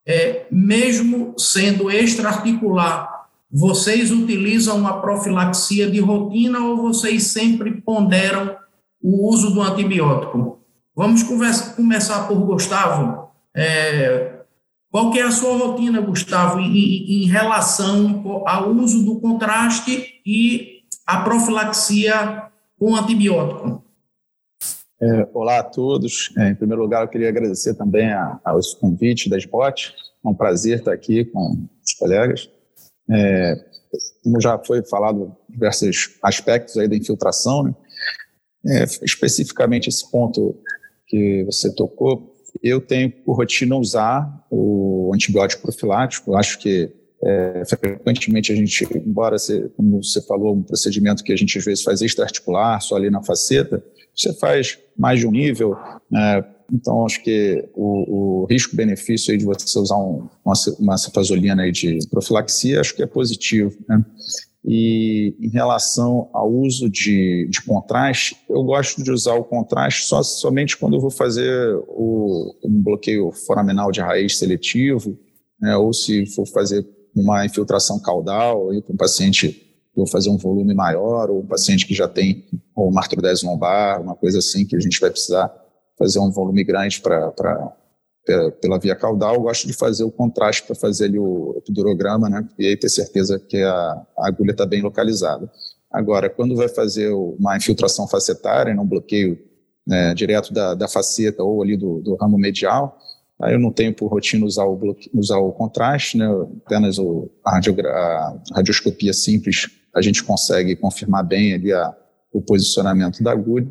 é, 0.06 0.48
mesmo 0.52 1.34
sendo 1.38 1.90
extraarticular, 1.90 3.30
vocês 3.50 4.12
utilizam 4.12 4.78
uma 4.78 5.00
profilaxia 5.00 5.90
de 5.90 6.02
rotina 6.02 6.60
ou 6.60 6.76
vocês 6.76 7.28
sempre 7.28 7.80
ponderam 7.80 8.54
o 9.02 9.30
uso 9.30 9.50
do 9.52 9.62
antibiótico? 9.62 10.61
Vamos 11.02 11.24
conversa, 11.24 11.74
começar 11.74 12.28
por 12.28 12.38
Gustavo. 12.46 13.32
É, 13.58 14.44
qual 14.92 15.12
é 15.16 15.24
a 15.24 15.32
sua 15.32 15.58
rotina, 15.58 16.00
Gustavo, 16.00 16.60
em, 16.60 17.24
em, 17.24 17.26
relação 17.26 18.22
ao 18.46 18.70
uso 18.70 19.04
do 19.04 19.20
contraste 19.20 20.22
e 20.24 20.84
a 21.08 21.24
profilaxia 21.24 22.44
com 22.78 22.96
antibiótico? 22.96 23.84
É, 25.02 25.28
olá 25.34 25.58
a 25.58 25.64
todos. 25.64 26.32
É, 26.38 26.50
em 26.50 26.56
primeiro 26.56 26.84
lugar, 26.84 27.02
eu 27.02 27.08
queria 27.08 27.30
agradecer 27.30 27.74
também 27.74 28.14
a, 28.14 28.40
a 28.46 28.56
esse 28.60 28.80
convite 28.80 29.28
da 29.28 29.40
SPOT. 29.40 29.96
É 30.24 30.30
um 30.30 30.36
prazer 30.36 30.78
estar 30.78 30.94
aqui 30.94 31.26
com 31.26 31.68
os 31.84 31.94
colegas. 31.94 32.48
É, 33.10 33.56
como 34.24 34.40
já 34.40 34.56
foi 34.60 34.84
falado, 34.84 35.36
diversos 35.50 36.12
aspectos 36.22 36.78
aí 36.78 36.88
da 36.88 36.96
infiltração, 36.96 37.64
né? 37.64 37.76
É, 38.64 38.84
especificamente 38.84 39.90
esse 39.90 40.08
ponto 40.12 40.56
que 41.12 41.43
você 41.43 41.69
tocou, 41.76 42.34
eu 42.63 42.80
tenho 42.80 43.12
por 43.12 43.34
rotina 43.34 43.76
usar 43.76 44.45
o 44.50 45.12
antibiótico 45.13 45.62
profilático. 45.62 46.32
Eu 46.32 46.38
acho 46.38 46.58
que 46.58 46.89
é, 47.21 47.63
frequentemente 47.65 48.52
a 48.52 48.56
gente, 48.56 48.88
embora, 48.95 49.38
você, 49.38 49.69
como 49.76 50.02
você 50.02 50.21
falou, 50.21 50.56
um 50.56 50.63
procedimento 50.63 51.21
que 51.24 51.34
a 51.34 51.36
gente 51.36 51.58
às 51.58 51.65
vezes 51.65 51.84
faz 51.84 52.02
extraarticular, 52.02 52.82
só 52.82 52.95
ali 52.95 53.10
na 53.10 53.21
faceta, 53.21 53.84
você 54.15 54.34
faz 54.34 54.80
mais 54.97 55.19
de 55.19 55.28
um 55.28 55.32
nível, 55.32 55.76
né? 56.10 56.43
então 56.71 57.06
acho 57.06 57.21
que 57.24 57.67
o, 57.74 58.43
o 58.43 58.45
risco-benefício 58.45 59.38
de 59.38 59.45
você 59.45 59.78
usar 59.78 59.97
um, 59.97 60.30
uma, 60.43 60.54
uma 60.80 60.97
cefazolina 60.97 61.69
de 61.71 62.00
profilaxia, 62.10 62.80
acho 62.80 62.95
que 62.95 63.04
é 63.04 63.08
positivo. 63.08 63.78
Né? 63.88 64.04
E 64.63 65.36
em 65.39 65.50
relação 65.50 66.30
ao 66.34 66.52
uso 66.52 66.89
de, 66.89 67.47
de 67.50 67.62
contraste, 67.63 68.38
eu 68.47 68.63
gosto 68.63 69.04
de 69.04 69.12
usar 69.12 69.34
o 69.34 69.43
contraste 69.43 70.06
só, 70.06 70.21
somente 70.21 70.78
quando 70.78 70.95
eu 70.95 71.02
vou 71.02 71.10
fazer 71.10 71.76
o, 71.88 72.56
um 72.63 72.82
bloqueio 72.82 73.32
foraminal 73.32 73.91
de 73.91 74.02
raiz 74.02 74.38
seletivo, 74.38 75.17
né, 75.60 75.76
ou 75.76 75.91
se 75.91 76.26
for 76.28 76.45
fazer 76.45 76.88
uma 77.15 77.45
infiltração 77.45 78.00
caudal, 78.00 78.67
para 78.67 78.93
um 78.93 78.97
paciente 78.97 79.67
vou 79.95 80.08
fazer 80.08 80.30
um 80.30 80.38
volume 80.38 80.74
maior, 80.74 81.30
ou 81.30 81.41
um 81.41 81.45
paciente 81.45 81.86
que 81.86 81.93
já 81.93 82.08
tem 82.08 82.45
uma 82.76 83.02
artrodese 83.02 83.45
lombar, 83.45 84.02
uma 84.02 84.15
coisa 84.15 84.38
assim, 84.39 84.65
que 84.65 84.76
a 84.76 84.80
gente 84.80 85.00
vai 85.00 85.10
precisar 85.10 85.54
fazer 85.97 86.19
um 86.19 86.32
volume 86.32 86.63
grande 86.63 87.02
para 87.02 87.76
pela 88.26 88.80
via 88.80 88.96
caudal, 88.96 89.36
eu 89.36 89.42
gosto 89.42 89.68
de 89.68 89.74
fazer 89.74 90.04
o 90.04 90.12
contraste 90.12 90.64
para 90.64 90.76
fazer 90.76 91.06
ali 91.06 91.20
o 91.20 91.56
epidurograma, 91.58 92.30
né? 92.30 92.48
E 92.58 92.68
aí 92.68 92.78
ter 92.78 92.90
certeza 92.90 93.40
que 93.40 93.58
a, 93.58 94.06
a 94.18 94.28
agulha 94.28 94.52
está 94.52 94.66
bem 94.66 94.82
localizada. 94.82 95.52
Agora, 95.92 96.30
quando 96.30 96.56
vai 96.56 96.70
fazer 96.70 97.10
uma 97.10 97.58
infiltração 97.58 98.08
facetária, 98.08 98.80
um 98.80 98.86
bloqueio 98.86 99.38
né, 99.86 100.14
direto 100.14 100.54
da, 100.54 100.74
da 100.74 100.88
faceta 100.88 101.44
ou 101.44 101.62
ali 101.62 101.76
do, 101.76 102.00
do 102.00 102.16
ramo 102.16 102.38
medial, 102.38 102.98
aí 103.42 103.54
eu 103.54 103.60
não 103.60 103.72
tenho 103.72 103.94
por 103.94 104.08
rotina 104.08 104.46
usar 104.46 104.66
o, 104.66 104.76
bloque, 104.76 105.10
usar 105.14 105.38
o 105.38 105.52
contraste, 105.52 106.18
né? 106.18 106.28
Apenas 106.66 106.98
o, 107.00 107.30
a, 107.46 107.60
a 107.60 108.38
radioscopia 108.56 109.14
simples, 109.14 109.68
a 109.94 110.02
gente 110.02 110.24
consegue 110.24 110.76
confirmar 110.76 111.26
bem 111.26 111.54
ali 111.54 111.74
a, 111.74 111.94
o 112.32 112.42
posicionamento 112.42 113.22
da 113.22 113.32
agulha. 113.32 113.68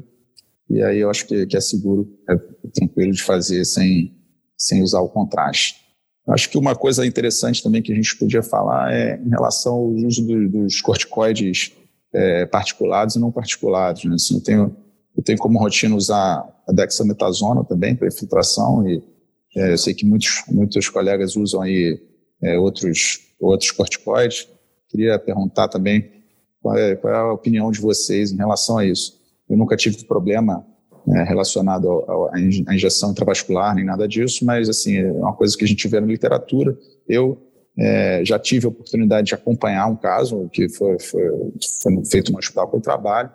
E 0.68 0.82
aí 0.82 0.98
eu 0.98 1.10
acho 1.10 1.26
que, 1.26 1.46
que 1.46 1.56
é 1.56 1.60
seguro, 1.60 2.08
é 2.28 2.36
tranquilo 2.74 3.12
de 3.12 3.22
fazer 3.22 3.64
sem, 3.64 4.14
sem 4.60 4.82
usar 4.82 5.00
o 5.00 5.08
contraste. 5.08 5.76
Acho 6.28 6.50
que 6.50 6.58
uma 6.58 6.76
coisa 6.76 7.06
interessante 7.06 7.62
também 7.62 7.80
que 7.80 7.90
a 7.90 7.94
gente 7.94 8.14
podia 8.16 8.42
falar 8.42 8.92
é 8.92 9.18
em 9.18 9.30
relação 9.30 9.72
ao 9.72 9.86
uso 9.86 10.24
do, 10.24 10.48
dos 10.50 10.82
corticoides 10.82 11.72
é, 12.12 12.44
particulados 12.44 13.16
e 13.16 13.18
não 13.18 13.32
particulados. 13.32 14.04
Né? 14.04 14.14
Assim, 14.14 14.34
eu, 14.34 14.42
tenho, 14.42 14.76
eu 15.16 15.22
tenho 15.22 15.38
como 15.38 15.58
rotina 15.58 15.96
usar 15.96 16.46
a 16.68 16.72
dexametasona 16.72 17.64
também 17.64 17.96
para 17.96 18.06
infiltração 18.06 18.86
e 18.86 19.02
é, 19.56 19.72
eu 19.72 19.78
sei 19.78 19.94
que 19.94 20.04
muitos, 20.04 20.44
muitos 20.46 20.88
colegas 20.90 21.36
usam 21.36 21.62
aí 21.62 21.98
é, 22.42 22.58
outros, 22.58 23.18
outros 23.40 23.70
corticoides. 23.70 24.46
Queria 24.90 25.18
perguntar 25.18 25.68
também 25.68 26.12
qual 26.62 26.76
é, 26.76 26.94
qual 26.96 27.12
é 27.12 27.16
a 27.16 27.32
opinião 27.32 27.70
de 27.70 27.80
vocês 27.80 28.30
em 28.30 28.36
relação 28.36 28.76
a 28.76 28.84
isso. 28.84 29.18
Eu 29.48 29.56
nunca 29.56 29.74
tive 29.74 30.04
problema 30.04 30.64
é, 31.08 31.22
relacionado 31.24 32.04
à 32.66 32.74
injeção 32.74 33.10
intravascular, 33.10 33.74
nem 33.74 33.84
nada 33.84 34.06
disso, 34.06 34.44
mas 34.44 34.68
assim, 34.68 34.96
é 34.96 35.10
uma 35.12 35.34
coisa 35.34 35.56
que 35.56 35.64
a 35.64 35.68
gente 35.68 35.86
vê 35.88 36.00
na 36.00 36.06
literatura. 36.06 36.76
Eu 37.08 37.38
é, 37.78 38.22
já 38.24 38.38
tive 38.38 38.66
a 38.66 38.68
oportunidade 38.68 39.28
de 39.28 39.34
acompanhar 39.34 39.86
um 39.86 39.96
caso 39.96 40.48
que 40.52 40.68
foi, 40.68 40.98
foi, 40.98 41.22
foi 41.82 42.04
feito 42.04 42.32
no 42.32 42.38
hospital 42.38 42.70
eu 42.72 42.80
trabalho, 42.80 43.30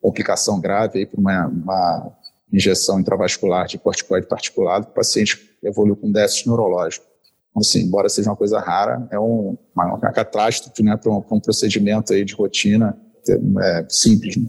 complicação 0.00 0.60
grave 0.60 1.06
para 1.06 1.20
uma, 1.20 1.46
uma, 1.46 2.12
injeção 2.52 2.98
intravascular 2.98 3.68
de 3.68 3.78
corticoide 3.78 4.26
particulado, 4.26 4.88
o 4.88 4.92
paciente 4.92 5.38
evoluiu 5.62 5.94
com 5.94 6.10
déficit 6.10 6.48
neurológico. 6.48 7.06
Então, 7.50 7.60
assim, 7.60 7.82
embora 7.82 8.08
seja 8.08 8.28
uma 8.30 8.36
coisa 8.36 8.58
rara, 8.58 9.06
é 9.12 9.20
um, 9.20 9.56
uma, 9.74 9.94
uma 9.94 10.10
catástrofe 10.10 10.82
né, 10.82 10.96
para 10.96 11.12
um, 11.12 11.22
um, 11.30 11.40
procedimento 11.40 12.12
aí 12.12 12.24
de 12.24 12.34
rotina 12.34 12.96
é, 13.28 13.86
simples. 13.88 14.36
Né? 14.36 14.48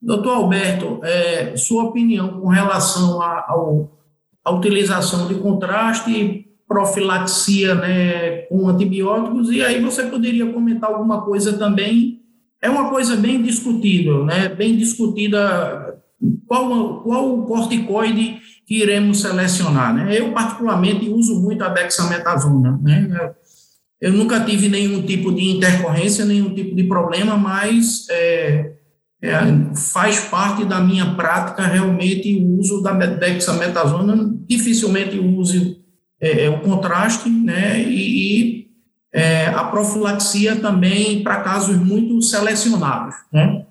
Doutor 0.00 0.36
Alberto, 0.36 1.00
é, 1.02 1.56
sua 1.56 1.84
opinião 1.84 2.40
com 2.40 2.48
relação 2.48 3.20
à 3.20 4.50
utilização 4.50 5.26
de 5.26 5.34
contraste, 5.34 6.46
profilaxia 6.66 7.74
né, 7.74 8.42
com 8.42 8.68
antibióticos, 8.68 9.50
e 9.50 9.62
aí 9.62 9.82
você 9.82 10.04
poderia 10.04 10.52
comentar 10.52 10.90
alguma 10.90 11.22
coisa 11.22 11.58
também. 11.58 12.22
É 12.60 12.68
uma 12.68 12.90
coisa 12.90 13.16
bem 13.16 13.42
discutível, 13.42 14.24
né, 14.24 14.48
bem 14.48 14.76
discutida 14.76 15.98
qual, 16.46 17.02
qual 17.02 17.38
o 17.38 17.46
corticoide 17.46 18.40
que 18.66 18.82
iremos 18.82 19.22
selecionar. 19.22 19.94
Né? 19.94 20.20
Eu, 20.20 20.32
particularmente, 20.32 21.08
uso 21.08 21.40
muito 21.40 21.64
a 21.64 21.68
dexametasona. 21.68 22.78
Né? 22.82 23.32
Eu 24.00 24.12
nunca 24.12 24.40
tive 24.44 24.68
nenhum 24.68 25.02
tipo 25.02 25.32
de 25.32 25.48
intercorrência, 25.48 26.24
nenhum 26.24 26.54
tipo 26.54 26.76
de 26.76 26.84
problema, 26.84 27.36
mas 27.36 28.06
é, 28.10 28.74
é, 29.22 29.38
faz 29.92 30.20
parte 30.20 30.64
da 30.64 30.80
minha 30.80 31.14
prática 31.14 31.66
realmente 31.66 32.36
o 32.36 32.58
uso 32.58 32.82
da 32.82 32.92
dexametasona, 32.92 34.32
dificilmente 34.46 35.18
uso 35.18 35.76
é, 36.20 36.44
é, 36.44 36.50
o 36.50 36.60
contraste, 36.60 37.28
né, 37.28 37.82
e, 37.82 38.62
e 38.62 38.68
é, 39.12 39.46
a 39.46 39.64
profilaxia 39.64 40.56
também 40.56 41.22
para 41.22 41.40
casos 41.40 41.76
muito 41.76 42.20
selecionados, 42.22 43.14
né. 43.32 43.64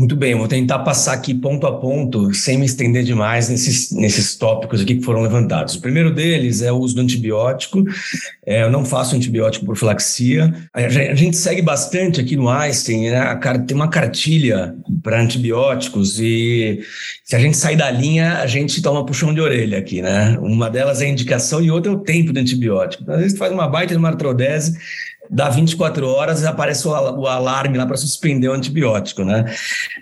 Muito 0.00 0.16
bem, 0.16 0.34
vou 0.34 0.48
tentar 0.48 0.78
passar 0.78 1.12
aqui 1.12 1.34
ponto 1.34 1.66
a 1.66 1.78
ponto, 1.78 2.32
sem 2.32 2.56
me 2.56 2.64
estender 2.64 3.04
demais 3.04 3.50
nesses, 3.50 3.92
nesses 3.92 4.34
tópicos 4.34 4.80
aqui 4.80 4.94
que 4.94 5.04
foram 5.04 5.20
levantados. 5.20 5.74
O 5.74 5.80
primeiro 5.82 6.10
deles 6.10 6.62
é 6.62 6.72
o 6.72 6.78
uso 6.78 6.94
do 6.94 7.02
antibiótico. 7.02 7.84
É, 8.46 8.62
eu 8.62 8.70
não 8.70 8.82
faço 8.82 9.14
antibiótico 9.14 9.66
por. 9.66 9.76
A, 9.86 9.96
a 10.78 11.14
gente 11.14 11.36
segue 11.36 11.60
bastante 11.60 12.18
aqui 12.18 12.34
no 12.34 12.48
Einstein, 12.48 13.10
né? 13.10 13.38
tem 13.68 13.76
uma 13.76 13.88
cartilha 13.88 14.74
para 15.02 15.20
antibióticos 15.20 16.18
e 16.18 16.80
se 17.22 17.36
a 17.36 17.38
gente 17.38 17.58
sair 17.58 17.76
da 17.76 17.90
linha, 17.90 18.38
a 18.38 18.46
gente 18.46 18.80
toma 18.80 19.04
puxão 19.04 19.34
de 19.34 19.40
orelha 19.42 19.76
aqui, 19.76 20.00
né? 20.00 20.38
Uma 20.40 20.70
delas 20.70 21.02
é 21.02 21.04
a 21.04 21.08
indicação 21.10 21.60
e 21.60 21.70
outra 21.70 21.92
é 21.92 21.94
o 21.94 21.98
tempo 21.98 22.32
do 22.32 22.40
antibiótico. 22.40 23.04
Às 23.10 23.20
vezes 23.20 23.38
faz 23.38 23.52
uma 23.52 23.68
baita 23.68 23.92
de 23.92 23.98
uma 23.98 24.08
artrodese, 24.08 24.78
dá 25.30 25.48
24 25.48 26.06
horas 26.06 26.42
e 26.42 26.46
aparece 26.46 26.88
o, 26.88 26.92
alarme 26.92 27.78
lá 27.78 27.86
para 27.86 27.96
suspender 27.96 28.48
o 28.48 28.52
antibiótico, 28.52 29.24
né? 29.24 29.44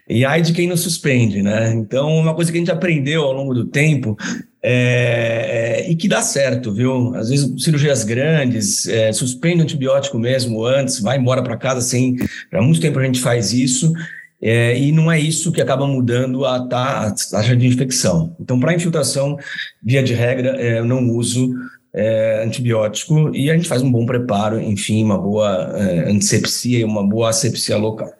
E 0.08 0.24
aí 0.24 0.40
de 0.40 0.54
quem 0.54 0.66
não 0.66 0.76
suspende, 0.76 1.42
né? 1.42 1.72
Então, 1.74 2.08
uma 2.16 2.34
coisa 2.34 2.50
que 2.50 2.56
a 2.56 2.60
gente 2.60 2.70
aprendeu 2.70 3.22
ao 3.22 3.32
longo 3.32 3.52
do 3.52 3.66
tempo 3.66 4.16
é, 4.62 5.84
é, 5.84 5.90
e 5.90 5.94
que 5.94 6.08
dá 6.08 6.22
certo, 6.22 6.72
viu? 6.72 7.14
Às 7.14 7.28
vezes 7.28 7.62
cirurgias 7.62 8.04
grandes, 8.04 8.88
é, 8.88 9.12
suspende 9.12 9.60
o 9.60 9.62
antibiótico 9.64 10.18
mesmo 10.18 10.64
antes, 10.64 11.00
vai 11.00 11.18
embora 11.18 11.42
para 11.42 11.56
casa 11.56 11.82
sem. 11.82 12.16
Há 12.52 12.62
muito 12.62 12.80
tempo 12.80 12.98
a 12.98 13.04
gente 13.04 13.20
faz 13.20 13.52
isso. 13.52 13.92
É, 14.40 14.78
e 14.78 14.92
não 14.92 15.10
é 15.10 15.18
isso 15.18 15.50
que 15.50 15.60
acaba 15.60 15.84
mudando 15.84 16.44
a, 16.44 16.56
a 16.56 17.10
taxa 17.10 17.56
de 17.56 17.66
infecção. 17.66 18.36
Então, 18.40 18.58
para 18.60 18.72
infiltração, 18.72 19.36
via 19.82 20.00
de 20.00 20.14
regra, 20.14 20.56
é, 20.60 20.78
eu 20.78 20.84
não 20.84 21.10
uso 21.10 21.52
é, 21.92 22.42
antibiótico 22.44 23.34
e 23.34 23.50
a 23.50 23.56
gente 23.56 23.68
faz 23.68 23.82
um 23.82 23.90
bom 23.90 24.04
preparo, 24.06 24.60
enfim, 24.60 25.02
uma 25.02 25.18
boa 25.18 25.72
é, 25.76 26.10
antisepsia 26.10 26.80
e 26.80 26.84
uma 26.84 27.06
boa 27.06 27.30
asepsia 27.30 27.76
local. 27.76 28.12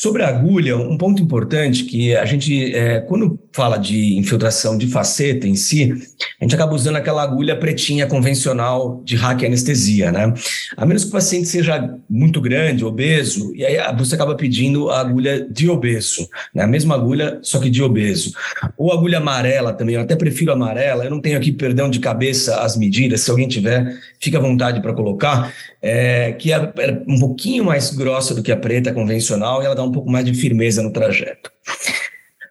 Sobre 0.00 0.22
a 0.22 0.28
agulha, 0.28 0.76
um 0.76 0.96
ponto 0.96 1.20
importante 1.20 1.82
que 1.82 2.14
a 2.14 2.24
gente, 2.24 2.72
é, 2.72 3.00
quando 3.00 3.36
fala 3.52 3.76
de 3.76 4.16
infiltração 4.16 4.78
de 4.78 4.86
faceta 4.86 5.48
em 5.48 5.56
si, 5.56 5.92
a 6.40 6.44
gente 6.44 6.54
acaba 6.54 6.72
usando 6.72 6.94
aquela 6.94 7.20
agulha 7.20 7.58
pretinha 7.58 8.06
convencional 8.06 9.02
de 9.04 9.16
hack 9.16 9.42
anestesia, 9.42 10.12
né? 10.12 10.32
A 10.76 10.86
menos 10.86 11.02
que 11.02 11.08
o 11.08 11.12
paciente 11.12 11.48
seja 11.48 11.98
muito 12.08 12.40
grande, 12.40 12.84
obeso, 12.84 13.52
e 13.56 13.66
aí 13.66 13.76
você 13.96 14.14
acaba 14.14 14.36
pedindo 14.36 14.88
a 14.88 15.00
agulha 15.00 15.44
de 15.50 15.68
obeso, 15.68 16.28
né? 16.54 16.62
A 16.62 16.68
mesma 16.68 16.94
agulha, 16.94 17.40
só 17.42 17.58
que 17.58 17.68
de 17.68 17.82
obeso. 17.82 18.32
Ou 18.76 18.92
agulha 18.92 19.18
amarela 19.18 19.72
também, 19.72 19.96
eu 19.96 20.02
até 20.02 20.14
prefiro 20.14 20.52
amarela, 20.52 21.06
eu 21.06 21.10
não 21.10 21.20
tenho 21.20 21.36
aqui 21.36 21.50
perdão 21.50 21.90
de 21.90 21.98
cabeça 21.98 22.60
as 22.60 22.76
medidas, 22.76 23.22
se 23.22 23.32
alguém 23.32 23.48
tiver, 23.48 23.98
fica 24.20 24.38
à 24.38 24.40
vontade 24.40 24.80
para 24.80 24.92
colocar, 24.92 25.52
é, 25.82 26.32
que 26.34 26.52
é, 26.52 26.72
é 26.78 27.02
um 27.08 27.18
pouquinho 27.18 27.64
mais 27.64 27.90
grossa 27.90 28.32
do 28.32 28.44
que 28.44 28.52
a 28.52 28.56
preta 28.56 28.92
convencional 28.92 29.60
e 29.60 29.66
ela 29.66 29.74
dá 29.74 29.82
um 29.82 29.87
pouco 29.92 30.10
mais 30.10 30.24
de 30.24 30.34
firmeza 30.34 30.82
no 30.82 30.92
trajeto. 30.92 31.50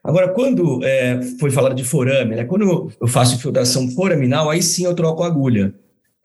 Agora, 0.03 0.29
quando 0.29 0.83
é, 0.83 1.21
foi 1.39 1.51
falado 1.51 1.75
de 1.75 1.83
forame, 1.83 2.35
né, 2.35 2.45
quando 2.45 2.91
eu 3.01 3.07
faço 3.07 3.35
infiltração 3.35 3.89
foraminal, 3.89 4.49
aí 4.49 4.61
sim 4.61 4.85
eu 4.85 4.95
troco 4.95 5.23
a 5.23 5.27
agulha. 5.27 5.73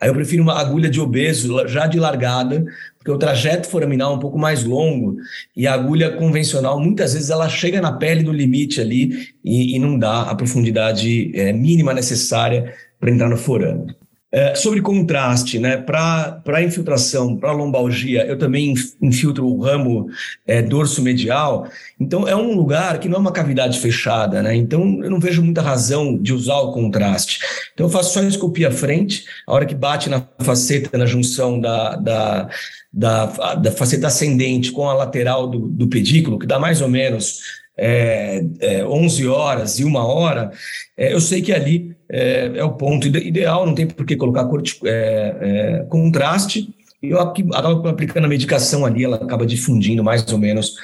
Aí 0.01 0.09
eu 0.09 0.14
prefiro 0.14 0.42
uma 0.42 0.59
agulha 0.59 0.90
de 0.90 1.01
obeso, 1.01 1.66
já 1.68 1.87
de 1.87 1.98
largada, 1.98 2.64
porque 2.98 3.11
o 3.11 3.18
trajeto 3.18 3.68
foraminal 3.68 4.12
é 4.12 4.16
um 4.16 4.18
pouco 4.18 4.37
mais 4.37 4.64
longo 4.64 5.16
e 5.57 5.64
a 5.64 5.75
agulha 5.75 6.11
convencional, 6.16 6.81
muitas 6.81 7.14
vezes, 7.14 7.31
ela 7.31 7.48
chega 7.48 7.81
na 7.81 7.92
pele 7.92 8.25
do 8.25 8.33
limite 8.33 8.81
ali 8.81 9.29
e, 9.44 9.77
e 9.77 9.79
não 9.79 9.96
dá 9.96 10.22
a 10.22 10.35
profundidade 10.35 11.31
é, 11.37 11.53
mínima 11.53 11.94
necessária 11.94 12.75
para 12.98 13.11
entrar 13.11 13.29
no 13.29 13.37
forame. 13.37 13.94
É, 14.35 14.55
sobre 14.55 14.81
contraste, 14.81 15.59
né? 15.59 15.77
Para 15.77 16.62
infiltração, 16.62 17.37
para 17.37 17.53
lombalgia, 17.53 18.27
eu 18.27 18.38
também 18.38 18.73
infiltro 19.03 19.47
o 19.47 19.61
ramo 19.61 20.07
é, 20.47 20.62
dorso 20.62 21.03
medial. 21.03 21.68
Então, 22.01 22.27
é 22.27 22.35
um 22.35 22.57
lugar 22.57 22.99
que 22.99 23.11
não 23.11 23.16
é 23.16 23.21
uma 23.21 23.31
cavidade 23.31 23.79
fechada, 23.79 24.42
né? 24.42 24.57
Então, 24.57 25.01
eu 25.03 25.11
não 25.11 25.21
vejo 25.21 25.42
muita 25.42 25.61
razão 25.61 26.16
de 26.16 26.33
usar 26.33 26.57
o 26.61 26.73
contraste. 26.73 27.40
Então, 27.75 27.85
eu 27.85 27.90
faço 27.90 28.14
só 28.14 28.23
escopia 28.23 28.71
frente, 28.71 29.27
a 29.47 29.53
hora 29.53 29.66
que 29.66 29.75
bate 29.75 30.09
na 30.09 30.27
faceta, 30.40 30.97
na 30.97 31.05
junção 31.05 31.61
da, 31.61 31.97
da, 31.97 32.49
da, 32.90 33.55
da 33.57 33.71
faceta 33.71 34.07
ascendente 34.07 34.73
com 34.73 34.88
a 34.88 34.95
lateral 34.95 35.47
do, 35.47 35.68
do 35.68 35.88
pedículo, 35.88 36.38
que 36.38 36.47
dá 36.47 36.59
mais 36.59 36.81
ou 36.81 36.88
menos 36.88 37.42
é, 37.77 38.45
é, 38.61 38.85
11 38.85 39.27
horas 39.27 39.79
e 39.79 39.85
uma 39.85 40.07
hora, 40.07 40.51
é, 40.97 41.12
eu 41.12 41.21
sei 41.21 41.40
que 41.40 41.53
ali 41.53 41.97
é, 42.12 42.53
é 42.57 42.64
o 42.64 42.72
ponto 42.72 43.09
ideal, 43.09 43.64
não 43.64 43.75
tem 43.75 43.87
por 43.87 44.05
que 44.05 44.16
colocar 44.16 44.48
é, 44.85 45.37
é, 45.40 45.87
contraste, 45.88 46.68
e 47.03 47.09
eu 47.09 47.18
acabo 47.18 47.88
aplicando 47.88 48.27
a 48.27 48.29
medicação 48.29 48.85
ali, 48.85 49.05
ela 49.05 49.16
acaba 49.16 49.46
difundindo 49.46 50.05
mais 50.05 50.31
ou 50.31 50.38
menos 50.38 50.77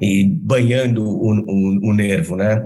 e 0.00 0.24
banhando 0.24 1.04
o, 1.04 1.32
o, 1.32 1.90
o 1.90 1.92
nervo, 1.94 2.36
né? 2.36 2.64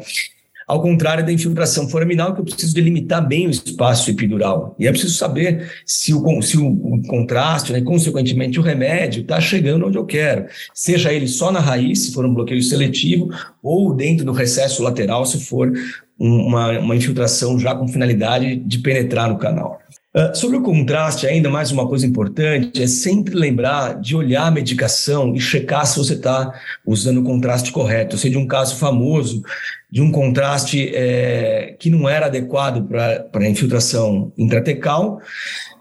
Ao 0.67 0.83
contrário 0.83 1.25
da 1.25 1.33
infiltração 1.33 1.89
foraminal, 1.89 2.35
que 2.35 2.41
eu 2.41 2.45
preciso 2.45 2.75
delimitar 2.75 3.27
bem 3.27 3.47
o 3.47 3.51
espaço 3.51 4.11
epidural. 4.11 4.75
E 4.79 4.87
é 4.87 4.91
preciso 4.91 5.15
saber 5.15 5.71
se 5.87 6.13
o, 6.13 6.43
se 6.43 6.59
o 6.59 7.03
contraste, 7.07 7.73
né, 7.73 7.81
consequentemente 7.81 8.59
o 8.59 8.63
remédio, 8.63 9.23
está 9.23 9.41
chegando 9.41 9.87
onde 9.87 9.97
eu 9.97 10.05
quero. 10.05 10.47
Seja 10.75 11.13
ele 11.13 11.29
só 11.29 11.53
na 11.53 11.61
raiz, 11.61 12.01
se 12.01 12.13
for 12.13 12.27
um 12.27 12.35
bloqueio 12.35 12.63
seletivo, 12.63 13.31
ou 13.63 13.95
dentro 13.95 14.25
do 14.25 14.33
recesso 14.33 14.83
lateral, 14.83 15.25
se 15.25 15.39
for 15.45 15.73
uma, 16.19 16.79
uma 16.79 16.97
infiltração 16.97 17.59
já 17.59 17.75
com 17.75 17.87
finalidade 17.87 18.57
de 18.57 18.79
penetrar 18.79 19.29
no 19.29 19.39
canal. 19.39 19.79
Uh, 20.17 20.35
sobre 20.35 20.57
o 20.57 20.63
contraste, 20.63 21.27
ainda 21.27 21.51
mais 21.51 21.71
uma 21.71 21.87
coisa 21.87 22.07
importante 22.07 22.83
é 22.83 22.87
sempre 22.87 23.35
lembrar 23.35 24.01
de 24.01 24.17
olhar 24.17 24.47
a 24.47 24.51
medicação 24.51 25.35
e 25.35 25.41
checar 25.41 25.85
se 25.85 25.99
você 25.99 26.15
está 26.15 26.59
usando 26.87 27.19
o 27.21 27.23
contraste 27.23 27.71
correto. 27.71 28.15
Eu 28.15 28.19
sei 28.19 28.31
de 28.31 28.39
um 28.39 28.47
caso 28.47 28.77
famoso 28.77 29.43
de 29.91 30.01
um 30.01 30.11
contraste 30.11 30.91
é, 30.95 31.77
que 31.79 31.91
não 31.91 32.09
era 32.09 32.27
adequado 32.27 32.89
para 32.89 33.47
infiltração 33.47 34.33
intratecal, 34.39 35.21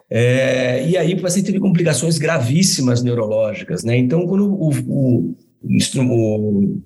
é, 0.10 0.86
e 0.86 0.98
aí 0.98 1.14
o 1.14 1.22
paciente 1.22 1.46
teve 1.46 1.60
complicações 1.60 2.18
gravíssimas 2.18 3.02
neurológicas. 3.02 3.86
Né? 3.86 3.98
Então, 3.98 4.28
quando 4.28 4.54
o, 4.54 4.70
o, 4.70 5.36
o, 5.64 6.82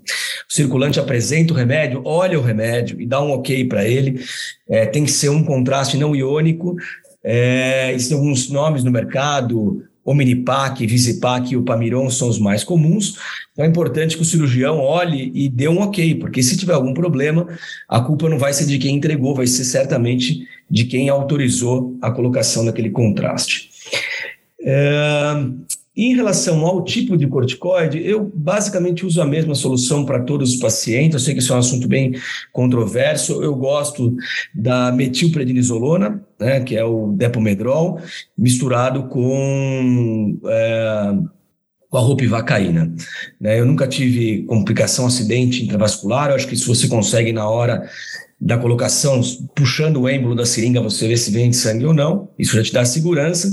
circulante 0.47 0.99
apresenta 0.99 1.51
o 1.51 1.55
remédio, 1.55 2.01
olha 2.05 2.39
o 2.39 2.43
remédio 2.43 3.01
e 3.01 3.07
dá 3.07 3.19
um 3.21 3.31
ok 3.31 3.65
para 3.65 3.87
ele, 3.87 4.23
é, 4.69 4.85
tem 4.85 5.03
que 5.03 5.11
ser 5.11 5.29
um 5.29 5.43
contraste 5.43 5.97
não 5.97 6.15
iônico. 6.15 6.75
É, 7.23 7.91
existem 7.93 8.17
alguns 8.17 8.49
nomes 8.49 8.83
no 8.83 8.91
mercado, 8.91 9.83
Omnipac, 10.05 10.85
Visipac 10.87 11.51
e 11.51 11.57
o 11.57 11.63
Pamiron 11.63 12.09
são 12.09 12.29
os 12.29 12.39
mais 12.39 12.63
comuns. 12.63 13.17
Então 13.51 13.63
é 13.63 13.67
importante 13.67 14.15
que 14.15 14.21
o 14.21 14.25
cirurgião 14.25 14.79
olhe 14.79 15.31
e 15.35 15.47
dê 15.47 15.67
um 15.67 15.79
ok, 15.79 16.15
porque 16.15 16.41
se 16.41 16.57
tiver 16.57 16.73
algum 16.73 16.93
problema, 16.93 17.47
a 17.87 17.99
culpa 18.01 18.27
não 18.29 18.39
vai 18.39 18.53
ser 18.53 18.65
de 18.65 18.77
quem 18.79 18.95
entregou, 18.95 19.35
vai 19.35 19.45
ser 19.45 19.65
certamente 19.65 20.47
de 20.69 20.85
quem 20.85 21.09
autorizou 21.09 21.97
a 22.01 22.09
colocação 22.11 22.65
daquele 22.65 22.89
contraste. 22.89 23.69
É, 24.61 25.45
Em 26.01 26.15
relação 26.15 26.65
ao 26.65 26.81
tipo 26.81 27.17
de 27.17 27.27
corticoide, 27.27 28.01
eu 28.01 28.31
basicamente 28.33 29.05
uso 29.05 29.21
a 29.21 29.25
mesma 29.25 29.53
solução 29.53 30.05
para 30.05 30.21
todos 30.21 30.53
os 30.53 30.55
pacientes. 30.55 31.15
Eu 31.15 31.19
sei 31.19 31.33
que 31.33 31.41
isso 31.41 31.51
é 31.51 31.57
um 31.57 31.59
assunto 31.59 31.89
bem 31.89 32.13
controverso. 32.53 33.43
Eu 33.43 33.53
gosto 33.53 34.15
da 34.55 34.93
metilprednisolona, 34.93 36.23
né, 36.39 36.61
que 36.61 36.77
é 36.77 36.85
o 36.85 37.11
depomedrol, 37.11 37.99
misturado 38.37 39.09
com 39.09 40.39
é, 40.47 41.17
com 41.89 41.97
a 41.97 41.99
ropivacaína. 41.99 42.95
Né? 43.41 43.59
Eu 43.59 43.65
nunca 43.65 43.85
tive 43.85 44.43
complicação, 44.43 45.05
acidente 45.05 45.65
intravascular. 45.65 46.29
Eu 46.29 46.35
acho 46.35 46.47
que 46.47 46.55
se 46.55 46.65
você 46.65 46.87
consegue 46.87 47.33
na 47.33 47.49
hora 47.49 47.89
da 48.39 48.57
colocação, 48.57 49.19
puxando 49.53 49.97
o 49.97 50.07
êmbolo 50.07 50.33
da 50.33 50.45
seringa, 50.45 50.79
você 50.79 51.09
vê 51.09 51.17
se 51.17 51.29
vem 51.29 51.51
sangue 51.51 51.85
ou 51.85 51.93
não. 51.93 52.29
Isso 52.39 52.55
já 52.55 52.63
te 52.63 52.71
dá 52.71 52.85
segurança. 52.85 53.51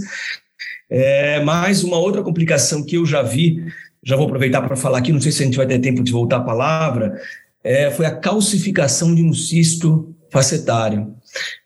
É, 0.89 1.43
mas 1.43 1.83
uma 1.83 1.99
outra 1.99 2.23
complicação 2.23 2.83
que 2.83 2.97
eu 2.97 3.05
já 3.05 3.23
vi, 3.23 3.65
já 4.03 4.17
vou 4.17 4.27
aproveitar 4.27 4.63
para 4.63 4.77
falar 4.77 4.99
aqui, 4.99 5.13
não 5.13 5.21
sei 5.21 5.33
se 5.33 5.43
a 5.43 5.47
gente 5.47 5.57
vai 5.57 5.67
ter 5.67 5.81
tempo 5.81 6.03
de 6.03 6.13
voltar 6.13 6.37
a 6.37 6.45
palavra, 6.45 7.21
é, 7.63 7.91
foi 7.91 8.07
a 8.07 8.15
calcificação 8.15 9.15
de 9.15 9.23
um 9.23 9.33
cisto 9.33 10.15
facetário, 10.31 11.15